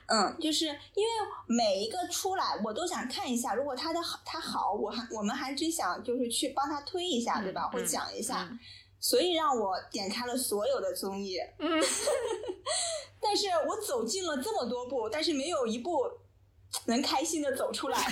[0.07, 1.11] 嗯，就是因为
[1.47, 7.69] 每一个出来，我都想看一下，如果他的好，他好，我还我们还真想就是去帮他推一下，对吧？
[7.71, 8.49] 或讲一下，
[8.99, 11.37] 所以让我点开了所有的综艺。
[11.59, 11.83] 嗯，
[13.21, 16.01] 但是我走进了这么多部，但是没有一部。
[16.85, 17.97] 能开心的走出来，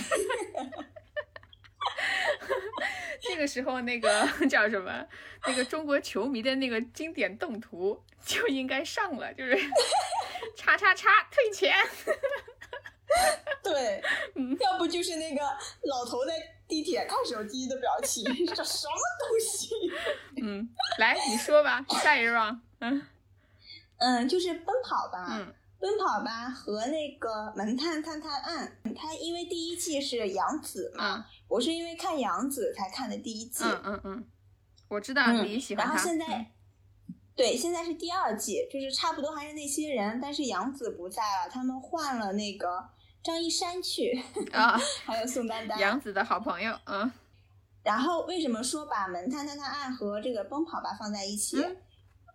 [3.22, 5.06] 这个时候那个叫什么？
[5.46, 9.58] 那个中国球迷的那个经典动图就应该上了，就是
[10.56, 11.74] 叉叉叉退钱。
[13.62, 14.02] 对，
[14.36, 15.42] 嗯要不就是那个
[15.84, 16.34] 老头在
[16.68, 19.70] 地铁看手机的表情，这什么东西？
[20.42, 22.60] 嗯，来你说吧，下一 round。
[22.80, 23.06] 嗯
[23.98, 25.28] 嗯，就是奔跑吧。
[25.30, 25.54] 嗯。
[25.84, 33.66] 奔跑吧和那个门探探探案，它因为第一季是杨紫嘛，我是因为看杨紫才看的第一季。
[33.66, 34.26] 嗯嗯嗯，
[34.88, 36.52] 我知道你喜欢然后现在，
[37.36, 42.88] 对，现在是第二季，就是差不多还是那些人，但是杨紫不在了，他们换了那个
[43.22, 46.74] 张一山去啊， 还有宋丹丹，杨紫的好朋友。
[46.86, 47.12] 嗯。
[47.84, 51.58] 然后为什么说把门探探探案和这个奔跑吧放在一起？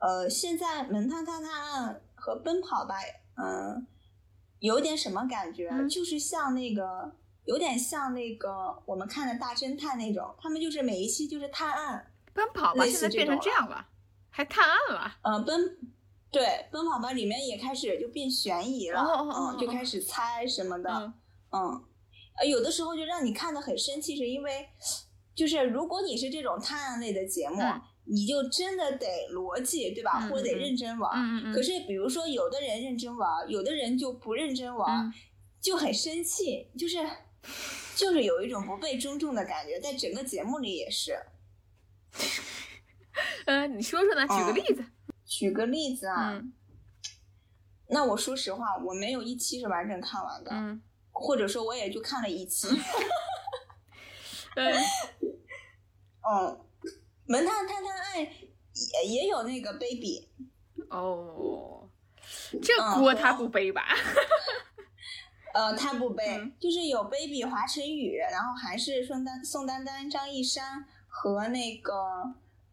[0.02, 2.96] 呃，现在门探探探案和奔跑吧。
[3.40, 3.86] 嗯，
[4.58, 5.70] 有点什么感觉？
[5.88, 12.12] 就是像那个，有点像那个我们看的大侦探那种，他们就是每一期就是探案。
[12.34, 13.86] 奔跑吧现在变成这样了，
[14.30, 15.16] 还探案了。
[15.22, 15.78] 嗯，奔，
[16.30, 21.12] 对，奔跑吧里面也开始就变悬疑了，嗯，就开始猜什么的，
[21.50, 21.84] 嗯，
[22.38, 24.68] 呃，有的时候就让你看的很生气，是因为，
[25.34, 27.62] 就是如果你是这种探案类的节目。
[28.10, 30.26] 你就真的得逻辑，对吧？
[30.28, 31.52] 或者得认真玩。
[31.52, 35.12] 可是，比如说，有的人认真玩，有的人就不认真玩，
[35.60, 36.96] 就很生气，就是
[37.94, 41.18] 就是有一种不被尊重的感觉，在整个节目里也是。
[43.44, 44.26] 嗯， 你说说呢？
[44.26, 44.84] 举个例子。
[45.26, 46.42] 举个例子啊。
[47.90, 50.50] 那我说实话，我没有一期是完整看完的。
[50.52, 50.80] 嗯。
[51.10, 52.68] 或者说，我也就看了一期。
[54.56, 54.72] 嗯。
[56.30, 56.60] 嗯。
[57.28, 60.28] 门探探探案也也有那个 baby
[60.90, 61.88] 哦，
[62.62, 63.82] 这锅他不背吧？
[65.54, 66.24] 呃，他不背，
[66.60, 71.92] 就是有 baby 华晨宇，然后还是宋丹宋丹丹、张一山和那个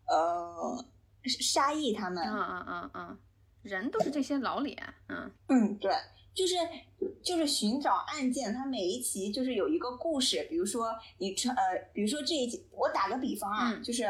[0.08, 0.86] 呃
[1.24, 2.24] 沙溢他们。
[2.24, 3.18] 嗯嗯嗯嗯，
[3.64, 4.78] 人都是这些老脸。
[5.08, 5.92] 嗯嗯，对，
[6.34, 6.56] 就是
[7.24, 14.04] 就是寻找案件，它每一集就是有一个故事，比如说你穿呃，比如说这一集，我打个比方啊，就是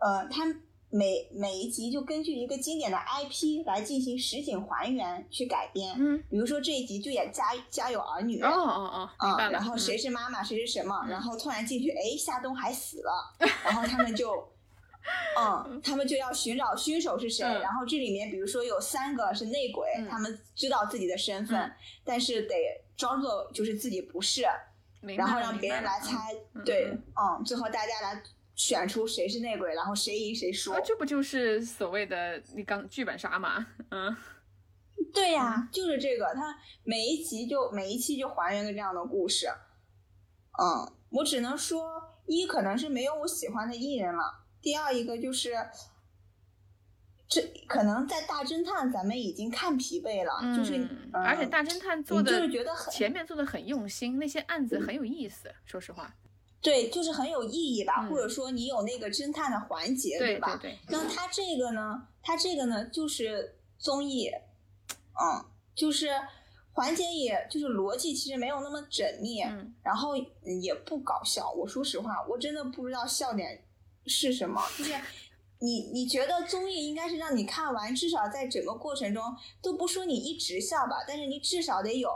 [0.00, 0.44] 呃，它。
[0.92, 14.32] 每每一集就根据一个经典的 IP 来进行实景还原去改编，嗯，比如说这一集就演家家有儿女，哦哦哦，啊，然后谁是妈妈谁是什么，然后突然进去，哎，夏冬还死了， 然后他们就，
[15.38, 22.56] 嗯，他们就要寻找凶手是谁，然后这里面比如说有三个是内鬼，他们知道自己的身份，但是得
[22.96, 24.42] 装作就是自己不是，
[25.16, 26.34] 然后让别人来猜，
[26.64, 28.20] 对，嗯，最后大家来。
[28.60, 33.66] 选出谁是内鬼，然后谁赢谁输，这不就是所谓的你刚剧本杀吗？
[33.88, 34.14] 嗯，
[35.14, 39.46] 对呀，就是这个，他每一集就每一期就还原个这样的故事。
[39.46, 45.54] 嗯，我只能说，一可能是没有我喜欢的艺人了，第二一个就是，
[47.26, 56.14] 这可能在大侦探咱们已经看疲惫了，就是而且大侦探做的就是觉得很前面做的很用心，那些案子很有意思，说实话。
[56.62, 60.58] 对，就是很有意义吧，或者说你有那个侦探的环节，对吧？
[60.60, 60.78] 对对。
[60.88, 62.06] 那它这个呢？
[62.22, 65.44] 它这个呢，就是综艺，嗯，
[65.74, 66.10] 就是
[66.72, 69.40] 环节，也就是逻辑其实没有那么缜密，
[69.82, 71.50] 然后也不搞笑。
[71.52, 73.64] 我说实话，我真的不知道笑点
[74.06, 74.62] 是什么。
[74.76, 74.92] 就是
[75.60, 79.24] 你你觉得综艺应该是让你看完，至少在整个过程中
[79.62, 82.10] 都不说你一直笑吧，但是你至少得有。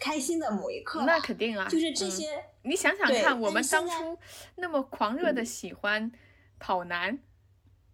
[0.00, 2.44] 开心的某一刻，那肯定啊，就是这些。
[2.66, 4.18] 你想想看，我们当初
[4.56, 6.10] 那么狂热的喜欢
[6.58, 7.18] 跑男，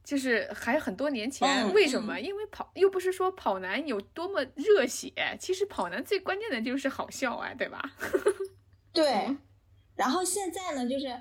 [0.03, 2.19] 就是还很多年前，为什么？
[2.19, 7.83] 因为跑又不是说跑男有多么热血，其实跑男最关键的就是好笑啊，对吧？
[8.93, 9.37] 对。
[9.95, 11.21] 然后现在呢，就是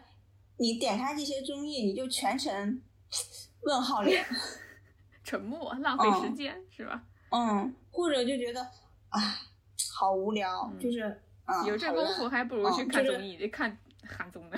[0.57, 2.81] 你点开这些综艺，你就全程
[3.63, 4.25] 问号脸，
[5.23, 7.03] 沉默，浪费时间，是吧？
[7.31, 8.61] 嗯，或者就觉得，
[9.09, 9.41] 啊。
[9.93, 11.21] 好无聊，就是
[11.65, 14.57] 有这功夫，还不如去看综艺，看韩综呢。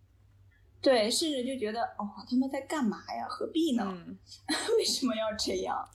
[0.82, 3.26] 对，甚至就觉得，哦，他们在干嘛呀？
[3.28, 3.84] 何必呢？
[4.78, 5.88] 为什么要这样？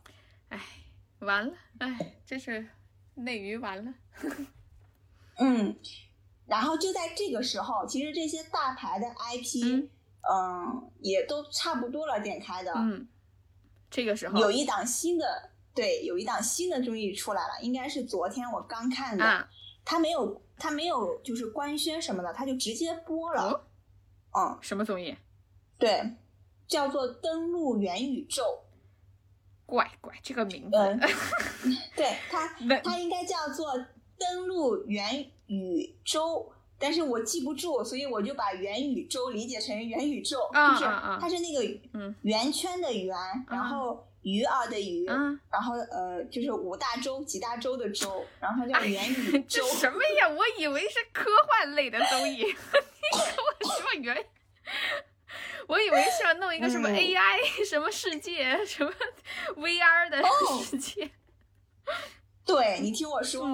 [0.50, 0.60] 哎，
[1.20, 2.68] 完了，哎，真是
[3.16, 3.94] 内娱完了。
[5.38, 5.76] 嗯，
[6.46, 9.90] 然后就在这个时候，其实这些大牌的 IP，
[10.32, 12.72] 嗯，也都差不多了，点开的。
[12.76, 13.08] 嗯，
[13.90, 15.52] 这个时候有一档新的。
[15.74, 19.50] 对，有一档新的综艺出来了，应该是昨天我刚看的。
[19.86, 23.68] 他没有，他没有，就是官宣什么的，他就直接播了。
[24.36, 25.16] 嗯，什么综艺？
[25.78, 26.16] 对，
[26.68, 28.44] 叫做《登陆元宇宙》。
[29.66, 30.78] 怪怪，这个名字。
[31.96, 32.48] 对他，
[32.84, 33.78] 他 应该叫做
[34.18, 36.40] 《登陆元宇宙》，
[36.80, 40.86] 但是我记不住，所以我就把元宇宙理解成元宇宙，就是
[41.20, 41.64] 它是那个
[42.24, 43.16] 圆圈的圆，
[43.48, 44.06] 然后。
[44.26, 49.62] 鱼儿的鱼，然后呃，就是五大洲、几大洲的洲，然后它叫元宇宙。
[49.62, 50.28] 这 什么呀？
[50.28, 54.26] 我以为是科幻类的综艺， 你跟我说元，
[55.68, 58.92] 我以为是要弄一个什么 AI 什么世界，什么
[59.58, 60.24] VR 的
[60.66, 61.12] 世界。
[62.44, 63.46] 对你听我说，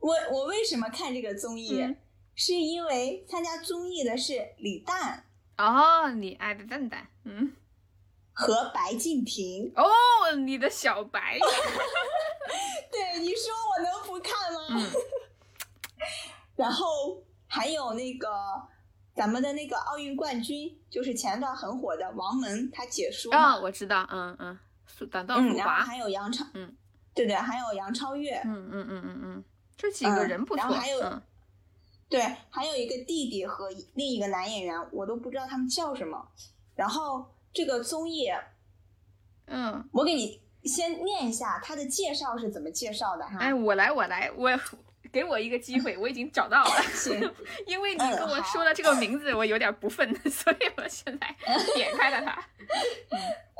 [0.00, 1.96] 我我为什么看这个综艺？
[2.34, 5.24] 是因为参加综艺的是李诞。
[5.56, 7.52] 哦，你爱的蛋蛋，嗯。
[8.38, 9.72] 和白敬亭。
[9.74, 9.84] 哦，
[10.36, 11.36] 你的小白，
[12.92, 14.90] 对，你说我能不看吗？
[16.54, 18.28] 然后还有那个
[19.12, 24.58] 咱们的那个奥运冠军，就是前段很火的王蒙，他解说啊，我知道，嗯嗯，
[25.10, 26.76] 短道速滑，还有杨超，嗯，
[27.14, 29.44] 对对，还有杨超越，嗯嗯嗯嗯嗯，
[29.76, 31.22] 这几个人不错，然后还有，
[32.08, 36.28] 对，还有一个弟弟和另一个男演员，我都不知道他们叫什么，
[36.76, 37.34] 然后。
[37.52, 38.28] 这个综艺，
[39.46, 43.38] 嗯，我给你先念一下它的介绍是怎么介绍的哈。
[43.38, 44.50] 哎，我来，我来，我
[45.10, 46.82] 给我一个机会， 我已经找到了。
[46.92, 47.18] 行，
[47.66, 51.36] 因为你跟我说了这个名字，我有点不忿， 所以我现在
[51.74, 52.46] 点开了它。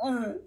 [0.05, 0.41] 嗯，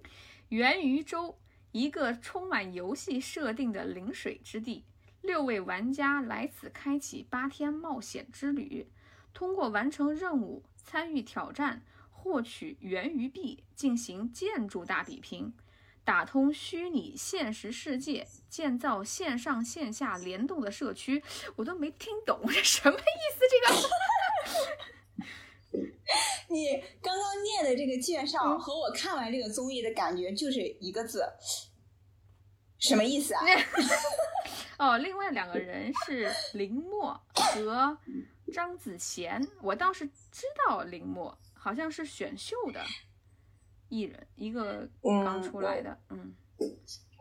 [0.48, 1.37] 源于州，
[1.72, 4.85] 一个充满游戏设定的临水之地，
[5.20, 8.88] 六位玩家来此开启八天冒险之旅，
[9.35, 11.83] 通过完成任务，参与挑战。
[12.22, 15.52] 获取源于币进行建筑大比拼，
[16.04, 21.20] 打通虚拟现实世界，建造线上线下联动的社区，
[21.56, 23.02] 我都没听懂 这什么意
[23.35, 23.40] 思？
[23.50, 23.58] 这
[25.74, 25.85] 个，
[26.54, 31.29] 你刚刚念的这个介绍和我看完这个综艺的感觉就是一个字，
[32.79, 33.42] 什么意思啊？
[34.79, 37.98] 哦，另外两个人是林默和
[38.52, 41.37] 张子贤，我倒是知道林默。
[41.63, 42.81] 好像是选秀的
[43.88, 46.35] 艺人，一个刚出来的，嗯，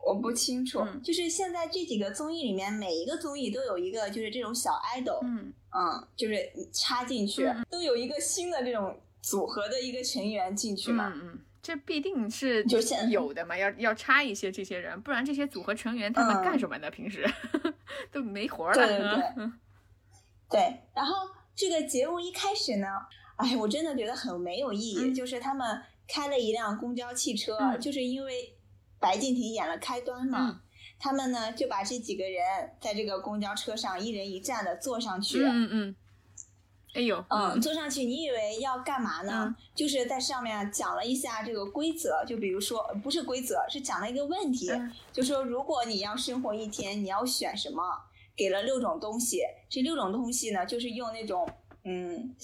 [0.03, 12.79] 我不清楚，就是现在这几个综艺里面，每一个综艺都有一个就是这种小 idol，嗯嗯，就是插进去，都有一个新的这种组合的一个成员进去嘛，嗯嗯，这必定是就
[13.11, 16.89] 有的嘛，要要插一些这些人，不然这些组合成员他们干什么呢？
[16.89, 17.23] 平时
[18.11, 18.73] 都没活了。
[18.73, 19.51] 对对对，
[20.49, 20.81] 对。
[20.95, 22.87] 然后这个节目一开始呢，
[23.41, 28.55] 哎，我真的觉得很没有意义，就是他们开了一辆公交汽车，就是因为。
[29.03, 30.61] 白敬亭演了开端嘛，
[30.99, 32.39] 他们呢就把这几个人
[32.79, 35.43] 在这个公交车上一人一站的坐上去。
[35.43, 35.95] 嗯嗯。
[36.93, 37.25] 哎呦。
[37.29, 39.55] 嗯，坐上去，你以为要干嘛呢？
[39.73, 44.69] 就是在上面讲了一下这个规则，就比如说不是规则，是讲了一个问题，
[45.11, 47.81] 就说如果你要生活一天，你要选什么？
[48.37, 51.49] 给了六种东西，这六种东西呢，就是用那种
[51.85, 52.35] 嗯，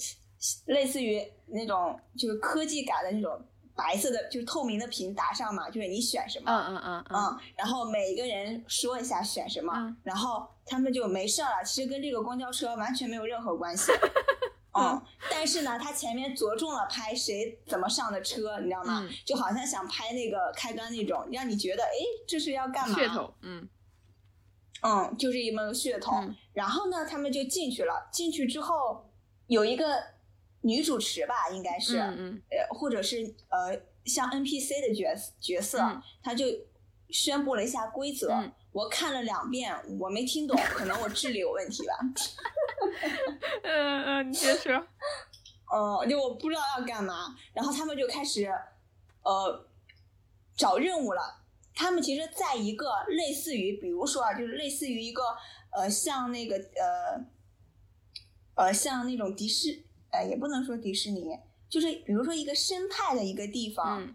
[0.66, 3.40] 类似于那种就是科技感的那种。
[3.80, 9.72] 白色的就是透明的屏打上嘛，就是你选什么，嗯嗯嗯嗯，然后每一个人说一下选什么，
[10.02, 11.62] 然后他们就没事了。
[11.64, 13.92] 其实跟这个公交车完全没有任何关系，
[14.76, 19.08] 嗯，但是呢，他前面着重了拍谁怎么上的车，你知道吗？
[19.24, 21.94] 就好像想拍那个开端那种，让你觉得哎，
[22.26, 22.98] 这是要干嘛？
[22.98, 23.68] 噱头，嗯
[24.82, 26.16] 嗯，就是一门噱头。
[26.52, 28.08] 然后呢，他们就进去了。
[28.10, 29.08] 进去之后
[29.46, 30.17] 有一个。
[30.68, 35.08] 女主持吧，应该是，呃，或者是呃，像 NPC 的角
[35.40, 35.78] 角色，
[36.22, 36.44] 他就
[37.08, 38.52] 宣布了一下规则。
[38.72, 41.94] 我看了两遍，我没听懂，可能我智力有问题吧。
[43.64, 44.86] 嗯嗯，你接着。
[45.74, 48.46] 嗯， 就我不知道要干嘛，然后他们就开始
[49.22, 49.66] 呃
[50.54, 51.42] 找任务了。
[51.74, 55.22] 他们其实在一个类似于，比如说啊，就是类似于一个
[55.70, 57.24] 呃，像那个呃
[58.54, 59.84] 呃，像那种迪士。
[60.10, 61.36] 呃，也不能说迪士尼，
[61.68, 64.14] 就是比如说一个生态的一个地方，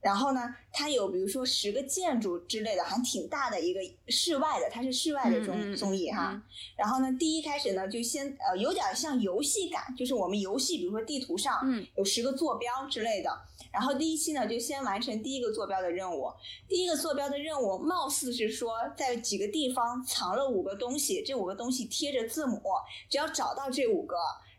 [0.00, 6.40] 然后呢，它有比如说十个建筑之类的，还挺大的一个室外的，它是室外的综综艺哈。
[6.76, 11.60] 然后呢，第一开始呢，就先呃有点像游戏感，就是我们游戏，比如说地图上
[11.96, 13.30] 有十个坐标之类的。
[13.72, 16.30] 然后第一期呢，就先完成第一个坐标的任务。
[16.68, 22.62] 第一个坐标的任务，貌似是说在几个地方藏了五个东西，这五个东西贴着字母，
[23.10, 24.16] 只要找到这五个。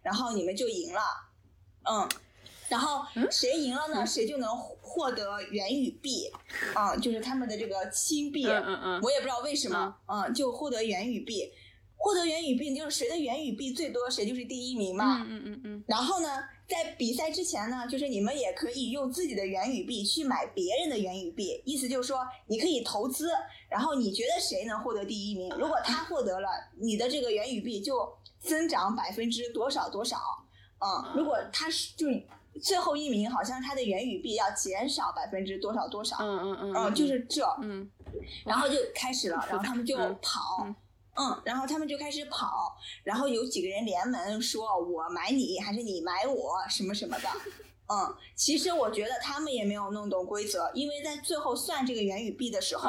[0.08, 1.02] 然后你们就赢了，
[1.84, 2.08] 嗯，
[2.70, 4.06] 然后谁赢了呢？
[4.06, 6.32] 谁就能获得元宇币，
[6.74, 11.52] 啊，就是他们的这个亲币，嗯嗯嗯，我也不知道为什么，嗯，就获得元宇币，
[11.98, 23.30] 获得元宇币就是谁的元宇币最多，谁就是第一名嘛，嗯嗯嗯，然后呢，在比赛之前呢，就是你们也可以用自己的元宇币去买别人的元宇币，意思就是说你可以投资，
[23.70, 25.54] 然后你觉得谁能获得第一名？
[25.60, 26.48] 如果他获得了，
[26.80, 28.18] 你的这个元宇币就。
[28.40, 30.18] 增长百分之多少多少？
[30.80, 32.06] 嗯，如果他是就
[32.62, 36.18] 最后一名，好像他的元宇币要减少百分之多少多少？
[36.20, 37.90] 嗯嗯嗯，嗯，就是这，嗯，
[38.46, 40.68] 然后就开始了， 然后他们就跑，
[41.16, 47.28] 嗯，然后他们就开始跑，然后有几个人联盟说，我买你还是你买我什么什么的，
[47.88, 52.88] 嗯，其实我觉得他们也没有弄懂规则，因为在最后算这个元宇币的时候，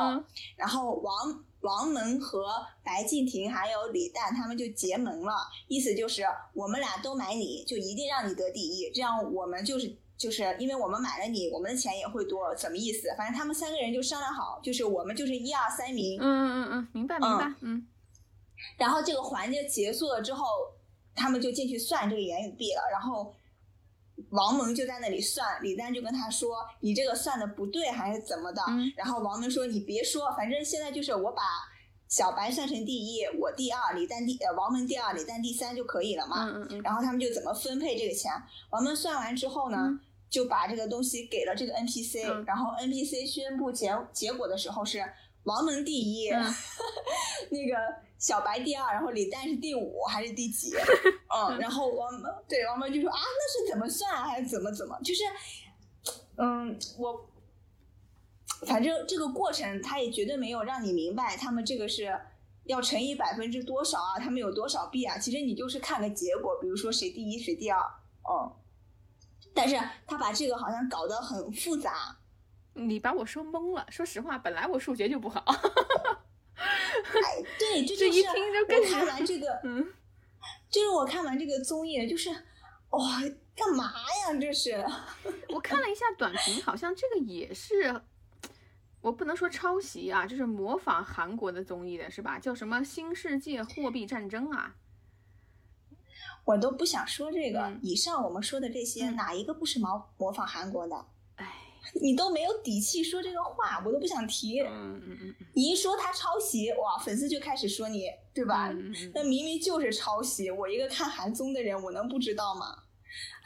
[0.57, 1.45] 然后王。
[1.61, 5.35] 王蒙和白敬亭还有李诞他们就结盟了，
[5.67, 6.23] 意思就是
[6.55, 13.09] 我们俩都买你，就一定让你得第一，这样我们就是就是因为我们买了你，我们的钱也会多，什么意思？
[13.17, 16.21] 反正他们三个人就商量好，就是我们就是一二三名。
[16.21, 17.53] 嗯嗯嗯嗯，明白明白。
[17.61, 17.87] 嗯。
[18.77, 20.47] 然后这个环节结束了之后，
[21.15, 23.35] 他们就进去算这个言语币了，然后。
[24.31, 28.61] 王蒙就在那里算，李诞就跟他说：“你这个算的不对，还是怎么的？”
[28.97, 31.43] 然后王蒙说：“你别说，反正现在就是我把
[32.09, 38.31] 小白算成第一，我第二，李诞第呃王蒙第二，李诞第三就可以了嘛。”嗯嗯然后他们就怎么分配这个钱？
[38.71, 39.99] 王蒙算完之后呢，
[40.29, 45.03] 就把这个东西给了这个 NPC，然后 NPC 宣布结结果的时候是
[45.45, 46.31] 王蒙第一，
[47.51, 48.08] 那个。
[48.19, 50.75] 小白第二，然后李诞是第五还是第几？
[51.35, 54.99] 嗯，然后王蒙对王蒙就说啊，那是怎么算还是怎么怎么？
[55.03, 55.23] 就是，
[56.37, 57.31] 嗯，我
[58.67, 62.13] 反正这个过程他也绝对没有让你明白他们这个是
[62.65, 65.17] 要乘以百分之多少啊，他们有多少币啊？
[65.17, 67.81] 其实你就是看个结果，比如说谁第一谁第二，
[68.29, 68.53] 嗯。
[69.55, 72.17] 但是他把这个好像搞得很复杂，
[72.75, 73.85] 你把我说懵了。
[73.91, 75.45] 说实话，本来我数学就不好。
[76.59, 79.87] 哎，对，这就是我看完这个，嗯，
[80.71, 82.31] 就是我看完这个综艺，就是
[82.91, 83.21] 哇，
[83.55, 84.39] 干嘛呀？
[84.41, 84.85] 这是
[85.51, 88.03] 我看了一下短评，好像这个也是，
[89.01, 92.39] 我不能说抄袭啊，就是模仿韩国的综艺的是吧？
[92.39, 94.75] 叫什么《新世界货币战争》啊？
[96.45, 97.71] 我都不想说这个。
[97.83, 101.07] 以上我们说的这些，哪一个不是模模仿韩国的？
[101.95, 104.61] 哎，你都没有底气说这个话，我都不想提。
[104.61, 105.35] 嗯嗯嗯。
[105.55, 108.73] 你一说他抄袭，哇，粉丝就开始说你，对吧？
[109.15, 112.85] 那明明就是抄袭，我一个看韩综的人，我能不知道吗？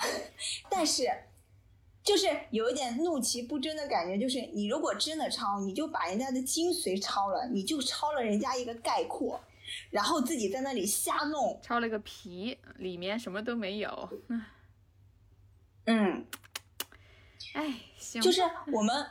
[0.68, 1.06] 但是，
[2.02, 9.40] 就是有一点怒其不争的感觉，就是你如果真的抄，你就把人家的精髓抄了，你就抄了人家一个概括，
[9.90, 14.08] 然后自己在那里瞎弄，抄了个皮，里面什么都没有。
[15.86, 16.26] 嗯。
[17.52, 18.42] 哎，行，就是
[18.72, 19.04] 我们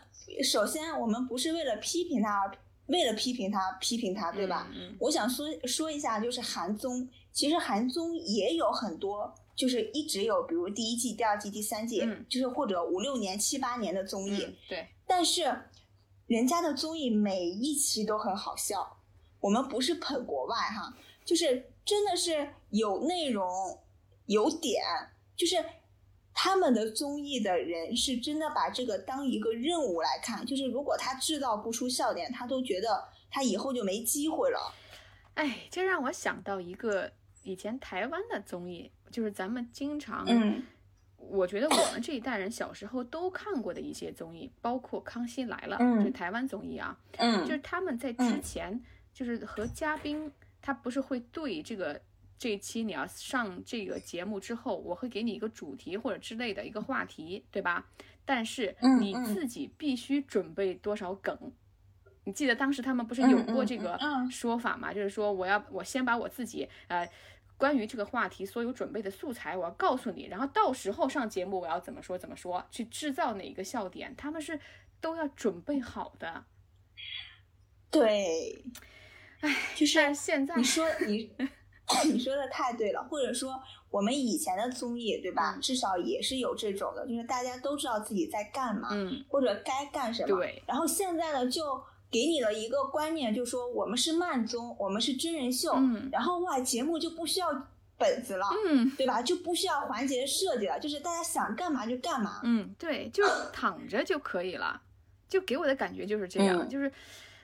[0.44, 4.68] 首先，我们不是为了批评他，而为了批评他批评他，对吧？
[5.00, 14.88] 我想说说一下，就是韩综，其实韩综也有很多，就是一直有，比如第一季、第二季、第三季，就是或者五六年、七八年的综艺，对。
[15.06, 15.64] 但是
[16.28, 18.98] 人家的综艺每一期都很好笑，
[19.40, 23.78] 我们不是捧国外哈，就是真的是有内容、
[24.26, 24.84] 有点，
[25.36, 25.64] 就是。
[26.34, 34.74] 他们的综艺的人是真的把这个当一个任务来看，就是如果他制造不出笑点，他都觉得他以后就没机会了。
[35.34, 37.12] 哎，这让我想到一个
[37.44, 40.64] 以前台湾的综艺，就是咱们经常，嗯，
[41.18, 48.82] 我觉得我们这一代人小时候都看过的一些综艺，包括《康熙来了》，嗯就台湾综艺啊，嗯，就是他们在之前
[49.14, 52.02] 就是和嘉宾，他不是会对这个。
[52.42, 57.86] 这一期你要上这个节目之后，我会给你一个主题或者之类的一个话题，对吧？
[58.26, 61.38] 但是你自己必须准备多少梗？
[62.24, 63.96] 你记得当时他们不是有过这个
[64.32, 64.92] 说法吗？
[64.92, 67.08] 就是说我要我先把我自己呃
[67.58, 74.60] 关于这个话题所有准备的素材我要告诉你，然后到时候上节目我要怎么说怎么说，去制造哪一个笑点，他们是
[75.00, 76.46] 都要准备好的。
[77.92, 78.66] 对，
[79.42, 81.32] 哎，就是现在你说你。
[82.12, 85.58] 你说的太对了，或者说我们以前的综艺，对吧？
[85.62, 90.28] 至少也是有这种的，就是大家都知道自己在干嘛，嗯，或者该干什么。
[90.28, 90.62] 对。
[90.66, 97.48] 然后现在呢，就给你了一个观念，就说我们是慢综，我们是真人秀，嗯，然后哇，节目就不需要
[97.98, 99.22] 本子了，嗯，对吧？
[99.22, 104.82] 就不需要环节设计了，就是大家想干嘛就干嘛，嗯，对，就躺着就可以了，
[105.28, 106.92] 就给我的感觉就是这样，就是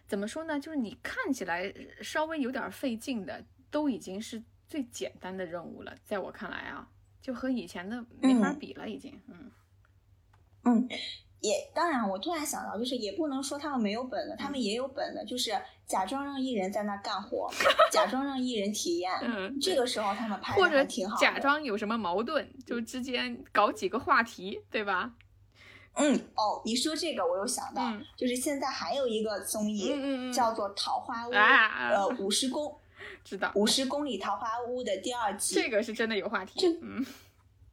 [0.08, 0.60] 怎么说呢？
[0.60, 3.44] 就是你看起来稍微有点费劲的。
[3.70, 6.88] 都已经是最简单的任务了，在我看来啊，
[7.22, 9.52] 就和以前的没法比了，已经，嗯，
[10.64, 10.90] 嗯，
[11.42, 15.52] 也当然，我突然想到，就是也不能说他们没有本的，他们也有本的，就是
[15.86, 17.50] 假装让艺人在那干活，
[17.92, 25.14] 假装让艺人体验，嗯，这个时候他们拍的挺好，假装有什么矛盾，就之间搞几个话题，对吧？
[25.94, 32.78] 嗯，哦，你说这个我又想到，就是现在还有一个综艺叫做《桃花坞》，呃，五十公。
[33.28, 36.66] 知道五十公里桃花坞的第二季，这个是真的有话题。
[36.82, 37.06] 嗯，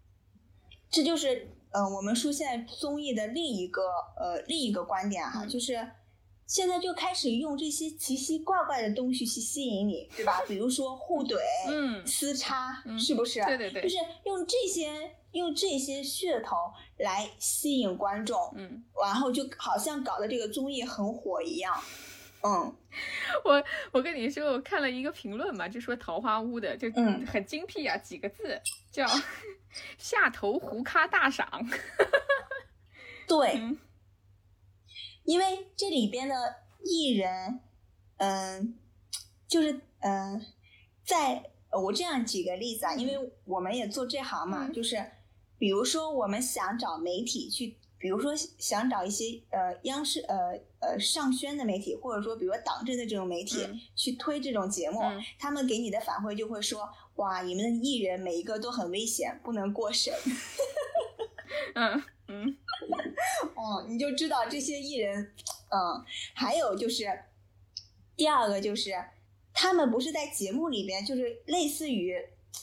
[0.91, 3.83] 这就是呃，我们说现在综艺的另一个
[4.19, 5.89] 呃另一个观点哈，就是
[6.45, 10.43] 现在就开始用这些奇奇怪怪的东西去吸引你，对吧？
[10.49, 11.39] 比如说互怼、
[11.69, 13.41] 嗯，撕叉，是不是？
[13.45, 13.95] 对对对，就是
[14.25, 16.57] 用这些用这些噱头
[16.99, 21.81] 来吸引观众，嗯，然后就好像搞得这个综艺很火一样。
[22.47, 22.77] 嗯，
[23.43, 26.91] 我我跟你说，我看了一个评论嘛，就说桃花坞的就
[27.27, 28.61] 很精辟啊，几个字
[28.93, 29.07] 叫
[29.97, 31.49] 下头胡咖大赏。
[33.27, 33.59] 对，
[35.25, 37.61] 因为这里边的艺人，
[38.19, 38.79] 嗯，
[39.49, 40.45] 就是嗯，
[41.03, 45.03] 在我这样举个例子啊，因为我们也做这行嘛，就是
[45.57, 47.79] 比如说我们想找媒体去。
[48.05, 50.37] 比如说想找一些呃央视呃
[50.79, 55.01] 呃上宣的媒体，或者说比如党政的这种媒体去推这种节目，
[55.39, 60.13] 他们给你的反馈就会说：哇，你们的艺人每一个都很危险，不能过审。
[61.75, 62.59] 嗯 嗯，
[63.57, 65.33] 哦，你就知道这些艺人，
[65.71, 67.07] 嗯，还有就是
[68.15, 68.93] 第二个就是
[69.55, 72.15] 他们不是在节目里边，就是类似于。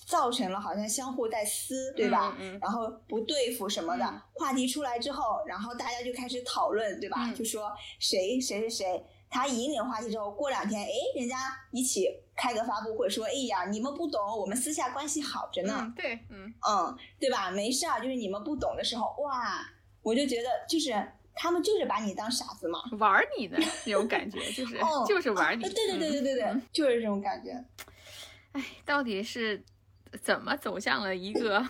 [0.05, 2.35] 造成了好像相互在撕，对吧？
[2.61, 7.31] 然后不对付什么的话题出来之后，然后大家就开始讨论，对吧？
[7.33, 11.37] 就说谁谁谁谁，他引领话题之后，过两天，哎，人家
[11.71, 15.93] 一起开个发布会，说，哎呀，你们不懂，我们私下关系好着呢。
[15.95, 17.51] 对，嗯嗯，对吧？
[17.51, 19.59] 没事儿，就是你们不懂的时候，哇，
[20.01, 20.93] 我就觉得就是
[21.35, 25.63] 他们就是把你当傻子嘛，玩你的那种感觉，就是 就是玩你。
[25.63, 27.51] 对对对对对对，就是这种感觉。
[28.53, 29.61] 哎，到底是。
[30.21, 31.63] 怎么走向了一个，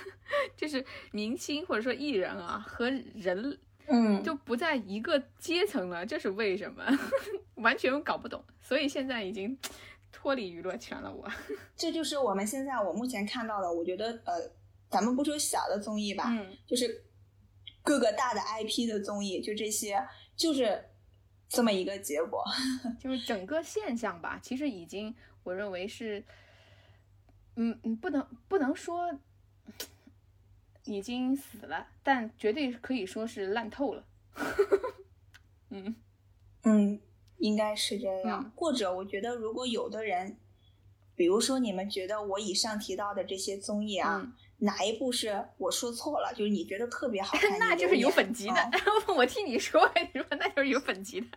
[0.56, 6.84] 就是明星或者说艺人啊，和人，嗯，就不在一个阶层了，这是为什么？
[7.56, 8.44] 完全搞不懂。
[8.60, 9.56] 所以现在已经
[10.12, 11.12] 脱离娱乐圈了。
[11.12, 11.26] 我，
[11.76, 14.50] 这就是我们现在我目前看到的，我觉得呃，
[14.90, 17.04] 咱们不说小的综艺吧，嗯，就是
[17.82, 20.04] 各个大的 IP 的综艺，就这些，
[20.36, 20.84] 就是
[21.48, 22.44] 这么一个结果。
[23.00, 26.24] 就是整个现象吧，其实已经我认为是，
[27.56, 29.18] 嗯嗯，不能不能说
[30.84, 34.04] 已经死了，但绝对可以说是烂透了。
[35.70, 35.96] 嗯
[36.62, 37.00] 嗯，
[37.38, 38.52] 应该是这样。
[38.54, 40.36] 或者我觉得，如果有的人，
[41.14, 44.32] 比如说你们觉得我以上提到的这些综艺啊。
[44.60, 46.32] 哪一部是我说错了？
[46.34, 48.70] 就是你觉得特别好看， 那就是有粉级的。
[49.14, 51.28] 我替你说，你说那就是有粉级的。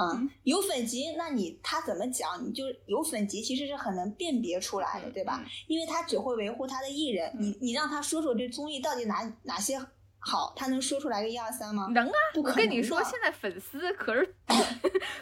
[0.00, 2.46] 嗯，有粉级，那你他怎么讲？
[2.46, 5.44] 你就有粉级，其实是很能辨别出来的，对吧？
[5.66, 7.30] 因为他只会维护他的艺人。
[7.38, 9.76] 你你让他说说这综艺到底哪哪些
[10.20, 11.88] 好，他能说出来个一二三吗？
[11.90, 12.12] 能啊！
[12.36, 14.34] 我跟你说，现在粉丝可是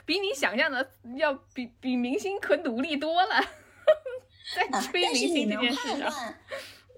[0.05, 3.43] 比 你想象的要比比明星可努力多了。
[4.71, 6.41] 但是你能判断，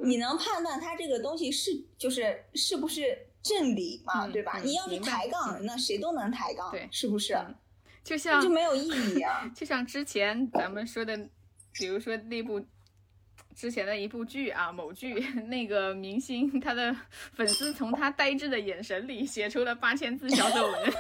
[0.01, 4.29] 你能判断他这个东西是就是是不是正理嘛？
[4.29, 4.59] 对吧？
[4.63, 7.37] 你要是抬杠，那谁都能抬杠，对，是不是？
[8.09, 9.47] 就像就没有意义啊！
[9.55, 11.15] 就像之前咱们说的，
[11.75, 12.65] 比如说那部
[13.55, 15.13] 之前的一部剧啊，某剧
[15.47, 16.97] 那个明星，他的
[17.35, 20.93] 粉丝从他呆滞的眼神里写出了八千字小作文。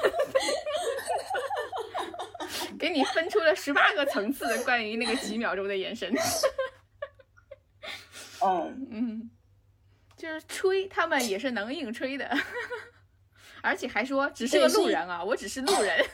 [2.78, 6.14] 给你分出了十八个层次的，关于那个几秒钟的眼神。
[8.42, 9.30] 嗯嗯，
[10.14, 12.38] 就是吹，他们也是能硬吹的，
[13.62, 16.04] 而且还说只是个路人啊，我只是路人。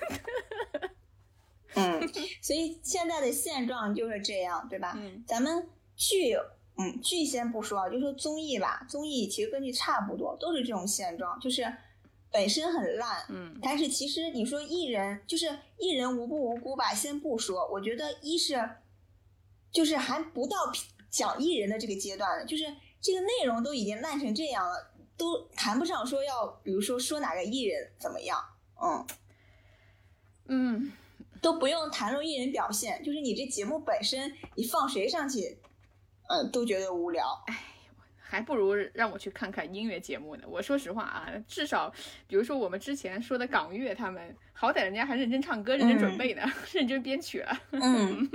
[1.75, 2.01] 嗯，
[2.43, 4.95] 所以现在的现状就是这样，对吧？
[4.97, 6.35] 嗯，咱们剧，
[6.79, 11.73] 嗯，剧先不说，就说综艺吧，综艺其实跟剧差不多，都是这种现状，就是。
[12.33, 16.93] 本身很烂，嗯，但是其实你说艺人就是艺人无不无辜吧？
[16.93, 18.61] 先不说，我觉得一是，
[19.71, 20.57] 就是还不到
[21.09, 22.65] 讲艺人的这个阶段，就是
[23.01, 28.39] 这个内容都已经烂成这样了，都谈不上说要，比如说说哪个艺人怎么样，
[28.83, 29.07] 嗯，
[30.47, 30.93] 嗯，
[31.41, 35.59] 都不用谈论艺人表现，就是你这节目本身，你放谁上去，
[36.29, 37.74] 嗯，都觉得无聊，哎。
[38.27, 40.45] 还不如让我去看看音乐节目呢。
[40.49, 41.93] 我说实话啊，至少
[42.27, 47.57] 比如说我们之前说的港乐，他们好歹人家还认真唱歌、认真准备呢， 认真编曲了。
[47.73, 48.29] 嗯，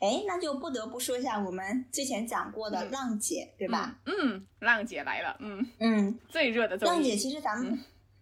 [0.00, 3.98] 哎，那就不得不说一下我们之前讲过的浪姐，对吧？
[4.04, 5.34] 嗯，浪姐来了。
[5.40, 7.78] 嗯嗯，最热的浪姐，其实咱们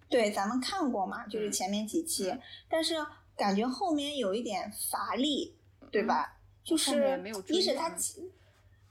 [0.09, 2.33] 对咱们看过嘛，就是前面几期，
[2.69, 2.95] 但是
[3.37, 5.57] 感觉后面有一点乏力，
[5.91, 6.37] 对吧？
[6.63, 7.93] 就是一是他。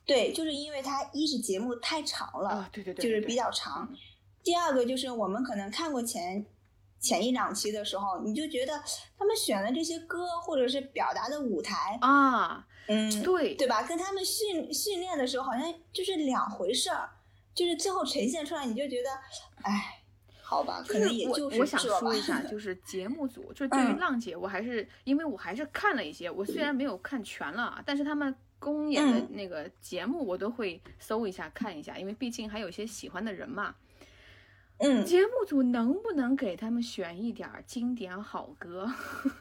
[0.10, 3.88] 对，就是因为它一是节目太长了，对对对，就是比较长。
[4.44, 6.44] 第二个就是我们可能看过前
[7.00, 8.74] 前一两期的时候，你就觉得
[9.18, 13.84] 他们选的这些歌或者是表达的舞台啊，嗯，对对吧？
[13.84, 17.10] 跟他们训训练的时候好像就是两回事儿，
[17.54, 19.10] 就是最后呈现出来你就觉得，
[19.62, 20.02] 哎，
[20.42, 28.36] 好吧，可能也就是我想说一下，就 是节目组，就是 对于浪姐，我还是因为我还是看了一些，我虽然没有看全了，但是他们。
[28.60, 33.76] 公演的那个节目我都会搜一下看一下，因为毕竟还有一些喜欢的人嘛。
[34.78, 38.94] 嗯，节目组能不能给他们选一点经典好歌？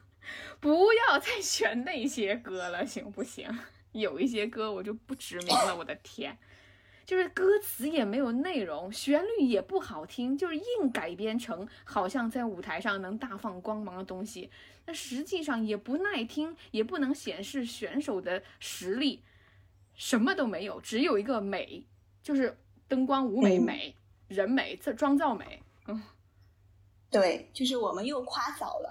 [0.60, 3.48] 不要再选那些歌了，行不行？
[3.92, 6.36] 有一些歌我就不指名了，我的天，
[7.06, 14.50] 就是歌词也没有内容，旋律也不好听，就是硬改编成好像在舞台上能大放光芒的东西。
[14.88, 19.22] 那实际上也不耐听，也不能显示选手的实力，
[19.92, 21.84] 什么都没有，只有一个美，
[22.22, 22.56] 就是
[22.88, 23.94] 灯光舞美美，
[24.28, 25.62] 人美这妆造美。
[25.88, 26.02] 嗯，
[27.12, 28.88] 对，就是我们又夸早了。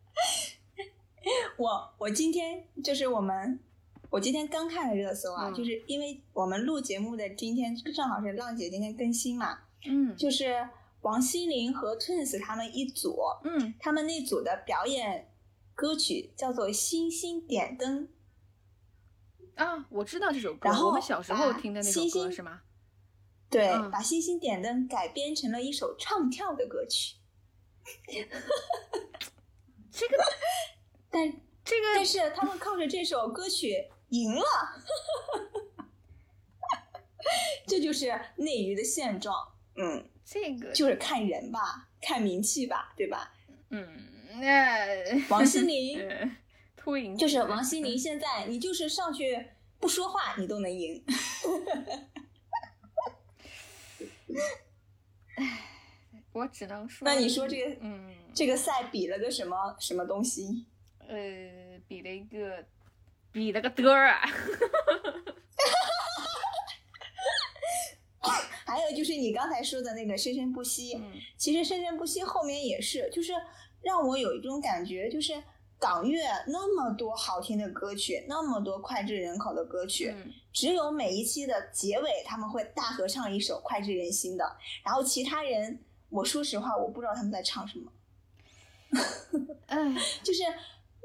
[1.58, 3.60] 我我今天就是我们，
[4.08, 10.66] 我今天刚看了热搜啊，就是因为我们录节目的今天正好是浪姐今天更新嘛，嗯，就是。
[11.02, 15.32] 王心凌和 Twins 他们一组，嗯，他们那组的表演
[15.74, 18.06] 歌曲叫做《星星点灯》
[19.64, 22.60] 啊，我知道这首歌，然后我们小时候听的那首歌是吗？
[23.48, 27.16] 对，把《星星点灯》改编成了一首唱跳的歌曲。
[29.90, 30.16] 这个，
[31.10, 31.32] 但
[31.64, 34.44] 这个，但是他们靠着这首歌曲赢了，
[37.66, 39.54] 这就是内娱的现状。
[39.76, 40.09] 嗯。
[40.32, 43.32] 这个就是看人吧，看名气吧，对吧？
[43.70, 43.84] 嗯，
[44.40, 45.98] 那王心 凌
[46.76, 47.98] 突赢，就是王心凌。
[47.98, 49.44] 现在你就是上去
[49.80, 51.04] 不说话，你都能赢。
[55.34, 55.64] 唉，
[56.30, 60.64] 我只能说，那你说这个，嗯，这个赛比了个什么什么东西？
[61.08, 61.16] 呃，
[61.88, 62.64] 比了一个，
[63.32, 64.22] 比了个嘚儿啊。
[68.70, 70.96] 还有有就是你刚才说的那个生生不息，
[71.36, 73.32] 其实生生不息后面也是，就是
[73.82, 75.34] 让我有一种感觉，就是
[75.76, 80.14] 港乐那么多好听的歌曲，那么多脍炙人口的歌曲，
[80.52, 87.90] 只有每一期的结尾他们会大合唱一首脍炙人心的，然后其他人，我说实话，我不知道他们在唱什么。
[89.66, 89.76] 哎，
[90.22, 90.42] 就是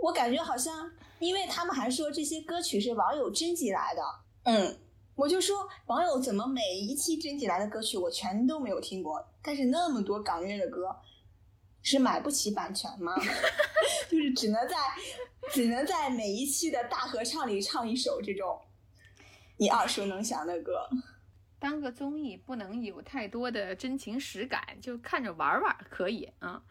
[0.03, 4.01] 我感觉好像，因为他们还说这些歌曲是网友征集来的，
[4.43, 4.77] 嗯。
[5.15, 10.93] 我就说网友怎么每一期征集来的歌曲我全都没有听过，但是那么多港乐的歌，
[11.81, 13.15] 是买不起版权吗？
[14.09, 14.75] 就是只能在
[15.51, 18.59] 只能在每一期的大合唱里唱一首这种
[19.57, 20.87] 你耳熟能详的歌。
[21.59, 26.61] 当个综艺不能有太多的真情实感，就看着玩玩可以啊。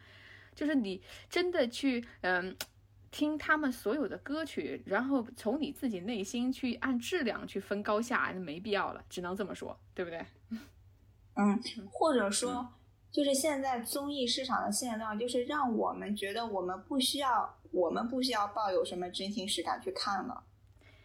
[0.55, 2.55] 就是你真的去嗯。
[3.15, 10.27] 听他们所有的歌曲，然后从你自己内心去按质量去分高下，那没必要了，只能这么说，对不对？
[11.37, 11.63] 嗯，
[11.93, 12.67] 或者说，
[13.13, 20.43] 就是现在综艺市场的现状，就是让我们觉得我们不需要，我们不需要抱有什么真情实感去看了，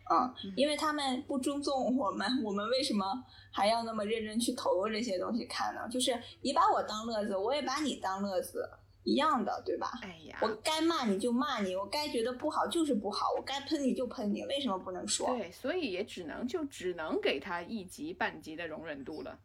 [0.10, 5.88] 嗯，因为他们不尊重我们，我们为什么还要那么认真去投入这些东西看呢？
[5.88, 8.68] 就是你把我当乐子，我也把你当乐子。
[9.04, 9.92] 一样的，对吧？
[10.02, 15.36] 哎呀，我该骂你就骂你，我该觉得不好就是不好，我该喷你就喷你，为什么不能说？
[15.36, 19.40] 对，所以也只能就只能给他一级半级的容忍度了。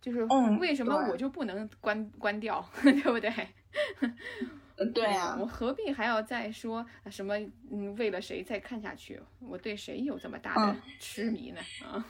[0.00, 0.24] 就是
[0.58, 3.30] 为什么我就不能关关掉， 对不对？
[4.94, 7.38] 对啊，我何必还要再说什么？
[7.70, 9.20] 嗯，为了谁再看下去？
[9.40, 11.60] 我对谁有这么大的痴迷呢？
[11.84, 12.02] 啊！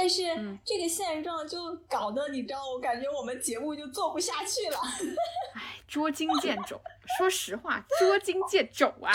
[0.00, 0.22] 但是
[0.64, 4.78] 这个现状就搞得你知道，我感觉我们节目就做不下去了。
[5.54, 6.80] 哎，捉襟见肘，
[7.18, 9.12] 说实话，捉襟见肘啊。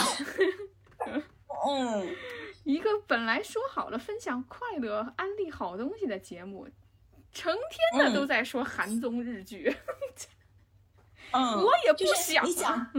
[1.65, 2.15] 嗯，
[2.65, 6.67] 一个本来说好了分享快乐、安利好东西的节目，
[7.31, 7.55] 成
[7.93, 9.73] 天的都在说韩综日剧。
[11.31, 12.45] 嗯， 我也不想。
[12.45, 12.91] 你讲。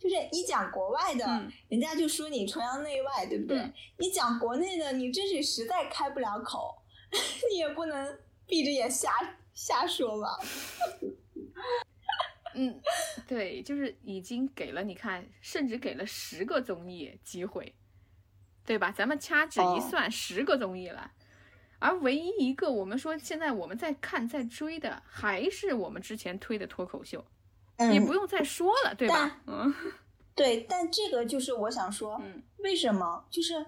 [0.00, 1.26] 就是你讲国外的，
[1.68, 3.70] 人家就说你崇洋媚外，对不对？
[3.98, 6.74] 你讲国内的，你真是实在开不了口，
[7.52, 9.10] 你也不能闭着眼瞎
[9.52, 10.38] 瞎说吧？
[12.54, 12.80] 嗯，
[13.28, 17.74] 对，就是已经给了你看，甚至给了十个综艺机会，
[18.64, 18.90] 对吧？
[18.90, 21.12] 咱们掐指一算，十个综艺了，
[21.78, 27.24] 而唯一一个我们说现在我们在看在追的，还是我们之前推的脱口秀。
[27.88, 29.40] 你不用再说了，对吧？
[29.46, 29.74] 嗯，
[30.34, 32.20] 对，但这个就是我想说，
[32.58, 33.64] 为什么就是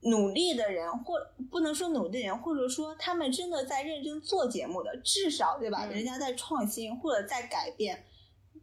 [0.00, 1.14] 努力的人，或
[1.50, 5.84] 不能说努力的人，或者说他们真的在认真做节目的，至少对吧？
[5.86, 8.04] 人家在创新或者在改变，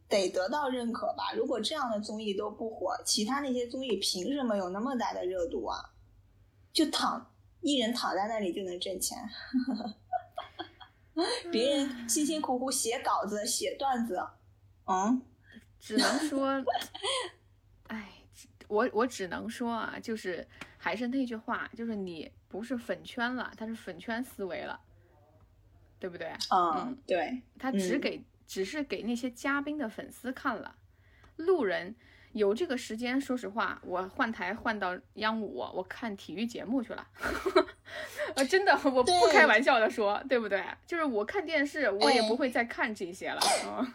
[0.07, 1.33] 得得到认可吧？
[1.35, 5.91] 如果这样的综艺都不火，其他那些综艺凭什么有那么大的热度啊？
[6.71, 9.17] 就躺一人躺在那里就能挣钱，
[11.51, 14.19] 别人辛辛苦苦写稿子、写段子。
[14.85, 15.21] 嗯，
[15.79, 16.63] 只能说，
[17.87, 18.09] 哎，
[18.67, 24.79] 我我只能说啊，就是还是那句话，就是你不是粉圈了，他是粉圈思维了，
[25.99, 26.31] 对不对？
[26.51, 30.75] 嗯，对，他只给只是给那些嘉宾的粉丝看了，
[31.37, 31.95] 路人
[32.33, 37.07] 有这个时间，说实话，我换台换到央五，我看体育节目去了，
[38.35, 40.63] 呃，真的，我不开玩笑的说，对不对？
[40.85, 43.93] 就是我看电视，我也不会再看这些了，嗯。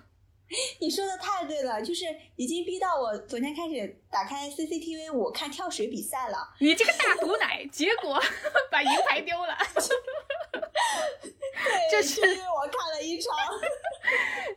[0.80, 6.54] 你说的太对了，就是已经逼到我昨天开始打开 CCTV 五看跳水比赛了。
[6.58, 8.18] 你这个大毒奶，结果
[8.70, 9.54] 把银牌丢了。
[11.90, 13.34] 这是我看了一场。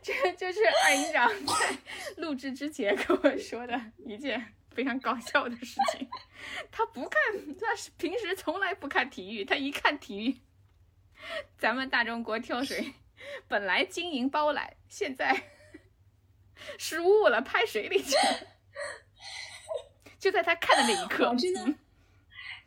[0.02, 1.76] 这这是二营长在
[2.16, 6.08] 录制之前跟我说的一件非常搞笑的事情。
[6.70, 7.20] 他不看，
[7.60, 10.40] 他是平时从来不看体育，他一看体育，
[11.58, 12.94] 咱们大中国跳水
[13.46, 15.50] 本来金银包揽，现在。
[16.78, 18.48] 失误了，拍水里去了。
[20.18, 21.74] 就在他看的那一刻，真的，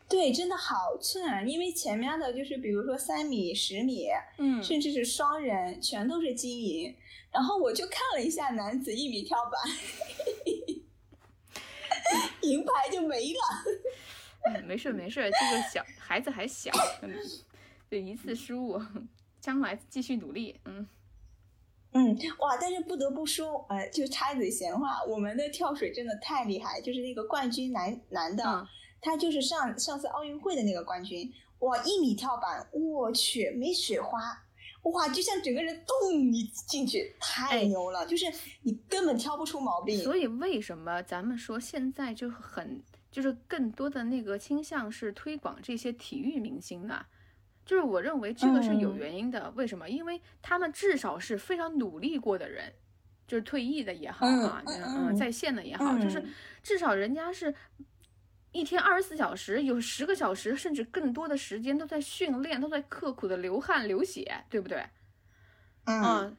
[0.09, 1.41] 对，真的好寸啊。
[1.41, 6.95] 因为前面的就是比如说三米、十米，嗯，甚至是双人，全都是金银。
[7.31, 9.53] 然后我就看了一下男子一米跳板，
[12.41, 13.39] 银牌就没了。
[14.47, 16.71] 嗯，没事没事，这个小孩子还小，
[17.89, 18.81] 对一次失误，
[19.39, 20.87] 将来继续努力，嗯。
[21.97, 22.57] 嗯，哇！
[22.59, 28.67] 但是不得不说，呃，就插一嘴闲话，我们的跳水真的太厉害，就是那个冠军男男的，
[28.99, 31.81] 他就是上上次奥运会的那个冠军，哇！
[31.85, 34.19] 一米跳板，我去，没雪花，
[34.91, 35.07] 哇！
[35.07, 38.25] 就像整个人咚一进去，太牛了，就是
[38.63, 39.97] 你根本挑不出毛病。
[40.03, 47.05] 所以为什么咱们说现在就很就是更多的那个倾向是推广这些体育明星呢？
[47.65, 49.51] 就是我认为这个是有原因的。
[49.55, 49.89] 为什么？
[49.89, 52.71] 因为他们至少是非常努力过的人，
[53.27, 56.23] 就是退役的也好啊，嗯，在线的也好，就是
[56.61, 57.53] 至少人家是
[58.51, 64.85] 一天二十四小时，有十个小时甚至更多的时间都在训练，都在刻苦的流汗流血，对不对？
[65.85, 66.37] 嗯，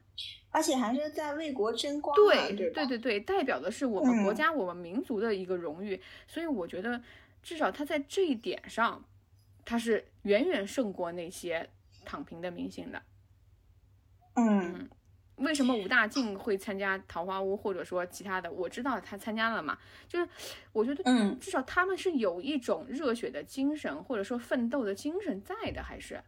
[0.49, 6.01] 而且还是在为国争光，对对对对对，代表的是我们国家、我们民族的一个荣誉。
[6.25, 7.01] 所以我觉得，
[7.43, 9.03] 至少他在这一点上。
[9.69, 11.69] 他是远远胜过那些
[12.05, 13.01] 躺平的明星的，
[14.35, 14.89] 嗯，
[15.35, 18.49] 为什么武大靖会参加《桃花坞》或者说其他的？
[18.49, 20.29] 我知道他参加了嘛，就是
[20.71, 26.23] 我觉得，嗯，至少他们是有一种热血的精神，或者说奋斗的精神在的，还是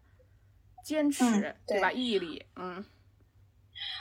[0.84, 1.90] 坚持，对吧？
[1.94, 2.84] 毅力，嗯。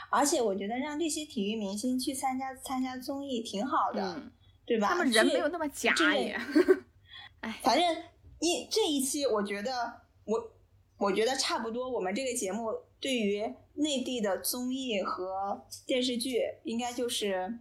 [0.09, 4.21] 而且我觉得让这些体育明星去参加参加综艺挺好的，
[4.65, 4.89] 对吧？
[4.89, 6.37] 他们人没有那么假也
[7.39, 8.03] 哎，反正。
[8.39, 10.51] 一这一期，我觉得我
[10.97, 13.41] 我觉得差不多，我们这个节目对于
[13.75, 17.59] 内地的综艺和电视剧，应该就是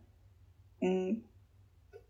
[0.81, 1.23] 嗯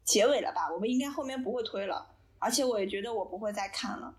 [0.04, 0.72] 结尾了吧？
[0.72, 4.14] 我们应该后面不会推了，而且我也觉得我不会再看了，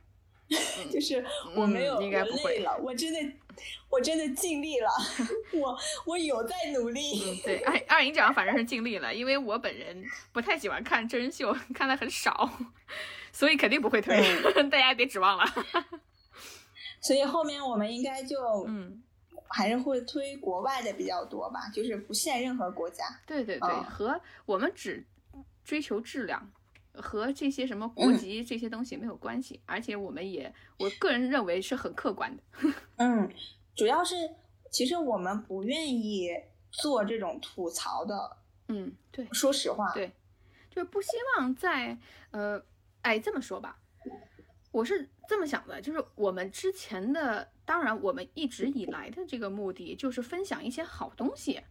[0.91, 1.23] 就是
[1.55, 3.19] 我没有我累了，我真的
[3.89, 4.89] 我真的尽力了，
[5.59, 7.41] 我我有在努力。
[7.43, 12.49] 对， 二二营长反正是尽力了，因为我本人不太喜欢看真人秀，看的很少。
[13.31, 14.17] 所以肯定不会推，
[14.69, 15.45] 大家别指望了。
[17.01, 19.01] 所以后面我们应该就嗯，
[19.47, 23.05] 还是会推国外的比较多吧，就是不限任何国家。
[23.25, 25.05] 对对对，和我们只
[25.63, 26.51] 追求质量，
[26.93, 29.61] 和这些什么国籍这些东西没有关系。
[29.65, 32.43] 而且我们也，我个人认为是很客观的。
[32.97, 33.31] 嗯，
[33.75, 34.15] 主要是
[34.69, 36.29] 其实我们不愿意
[36.69, 38.37] 做这种吐槽的。
[38.67, 40.11] 嗯，对，说实话，对，
[40.69, 41.97] 就是不希望在
[42.31, 42.61] 呃。
[43.01, 43.79] 哎，这么说吧，
[44.71, 51.61] 我是这么想的，就是我们之前的，当然我们一直以来的这个目的就是分享一些好东西，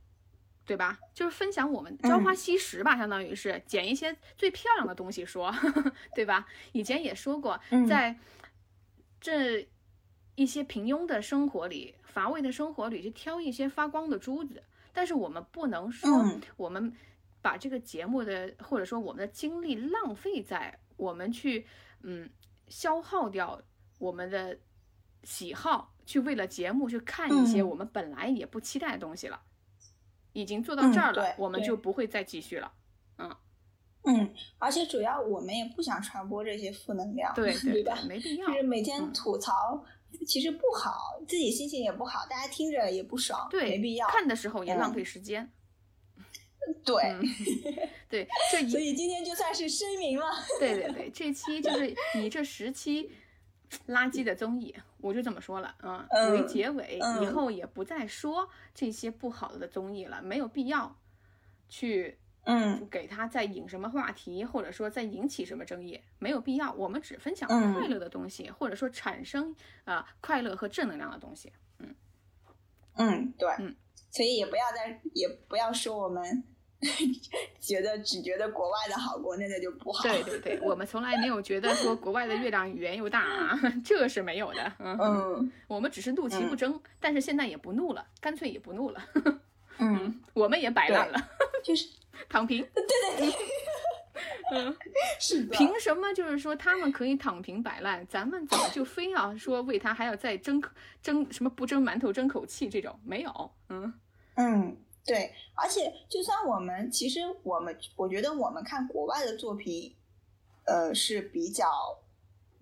[0.64, 0.99] 对吧？
[1.14, 5.55] 就是分享我们朝花夕拾吧，相当于是捡一些最漂亮的东西说，
[6.14, 6.47] 对吧？
[6.72, 8.18] 以前也说过，在
[9.20, 9.68] 这
[10.35, 14.62] 一些平庸的生活里、乏味的生活里，去挑一些发光的珠子。
[14.93, 16.11] 但是我们不能说，
[16.57, 16.93] 我们
[17.41, 20.81] 把这个节目的或者说我们的精力浪费在。
[20.99, 21.66] 我们去，
[22.03, 22.28] 嗯，
[22.66, 23.59] 消耗掉
[23.99, 24.59] 我们的
[25.24, 29.40] 喜好，去为了节目去看一些我们本来也不期待的东西了。
[30.34, 32.72] 已经做到这儿了，我们就不会再继续了。
[33.16, 33.34] 嗯
[34.05, 37.99] 嗯，而且主要我们也不想传播这些负能量，对对吧？
[38.07, 39.84] 没必要，就是每天吐槽，
[40.26, 44.07] 其实不好，自己心情也不好，大家听着也不爽，对，没必要。
[44.09, 45.51] 看的时候也浪费时间。
[46.85, 47.16] 对，
[48.09, 50.27] 对，这所以今天就算是声明了。
[50.59, 53.11] 对对对，这期就是你这十期
[53.87, 60.97] 垃圾的综艺，我就这么说了，嗯，为结尾，以后也不再说这些不好的综艺了，没有必要
[61.69, 66.73] 去，嗯，给他再引什么话题，或者说再引起什么争议，没有必要。
[66.73, 69.55] 我们只分享快乐的东西，或者说产生
[69.85, 71.53] 啊快乐和正能量的东西。
[71.79, 71.95] 嗯
[72.95, 73.77] 嗯，对，嗯，
[74.11, 76.45] 所以也不要再也不要说我们。
[77.59, 80.03] 觉得只觉得国外的好，国内的就不好。
[80.05, 84.72] 对对对，我们从来没有觉得说国外的月亮圆又大啊， 这是没有的。
[84.79, 89.03] 嗯，我们只是怒其不争，但是现在也不怒了，干脆也不怒了。
[89.79, 91.18] 嗯，我们也摆烂了，
[91.64, 91.89] 就是
[92.29, 92.64] 躺平。
[92.72, 92.83] 对
[93.16, 93.35] 对对，
[94.53, 94.76] 嗯，
[95.20, 95.57] 是的。
[95.57, 100.62] 凭什么就是说他们可以躺平摆烂，咱们怎么就非要说为他还要再争
[101.03, 102.99] 争什么不争馒头争口气这种？
[103.05, 103.51] 没有。
[103.68, 103.93] 嗯
[104.37, 104.76] 嗯。
[105.09, 109.94] 对，而且就算我们，其实我们，我觉得我们看国外的作品，
[110.66, 111.66] 呃，是比较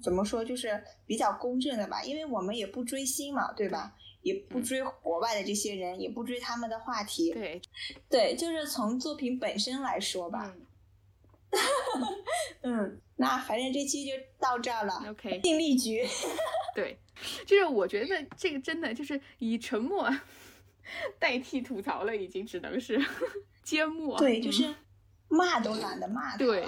[0.00, 3.96] 怎么说，就是比较公正的吧，因为我们也不追星嘛，对吧？
[4.22, 7.32] 也不追国外的这些人，也不追他们的话题。
[7.32, 7.60] 对，
[8.08, 10.54] 对，就是从作品本身来说吧。
[12.62, 15.04] 嗯，那反正这期就到这儿了。
[15.10, 16.06] OK，定力局。
[16.74, 16.96] 对，
[17.44, 20.08] 就是我觉得这个真的就是以沉默。
[21.18, 23.00] 代替吐槽了，已经只能是
[23.64, 24.18] 缄默。
[24.18, 24.74] 对，就是
[25.28, 26.36] 骂都懒得骂他。
[26.38, 26.64] 对，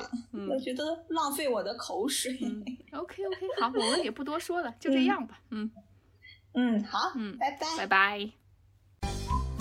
[0.48, 2.32] 我觉得浪费我的口水。
[2.92, 5.40] OK OK，好，我们也不多说了，就这样吧。
[5.50, 5.70] 嗯
[6.54, 8.30] 嗯，好，嗯，拜拜拜拜。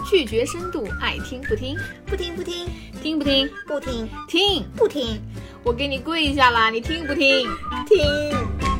[0.10, 2.66] 拒绝深度，爱听不听，不听不听，
[3.04, 5.22] 听不听，不听，听不听。
[5.66, 7.46] 我给你跪下了，你听不听？
[7.86, 8.00] 听。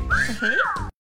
[0.10, 0.97] 嘿嘿。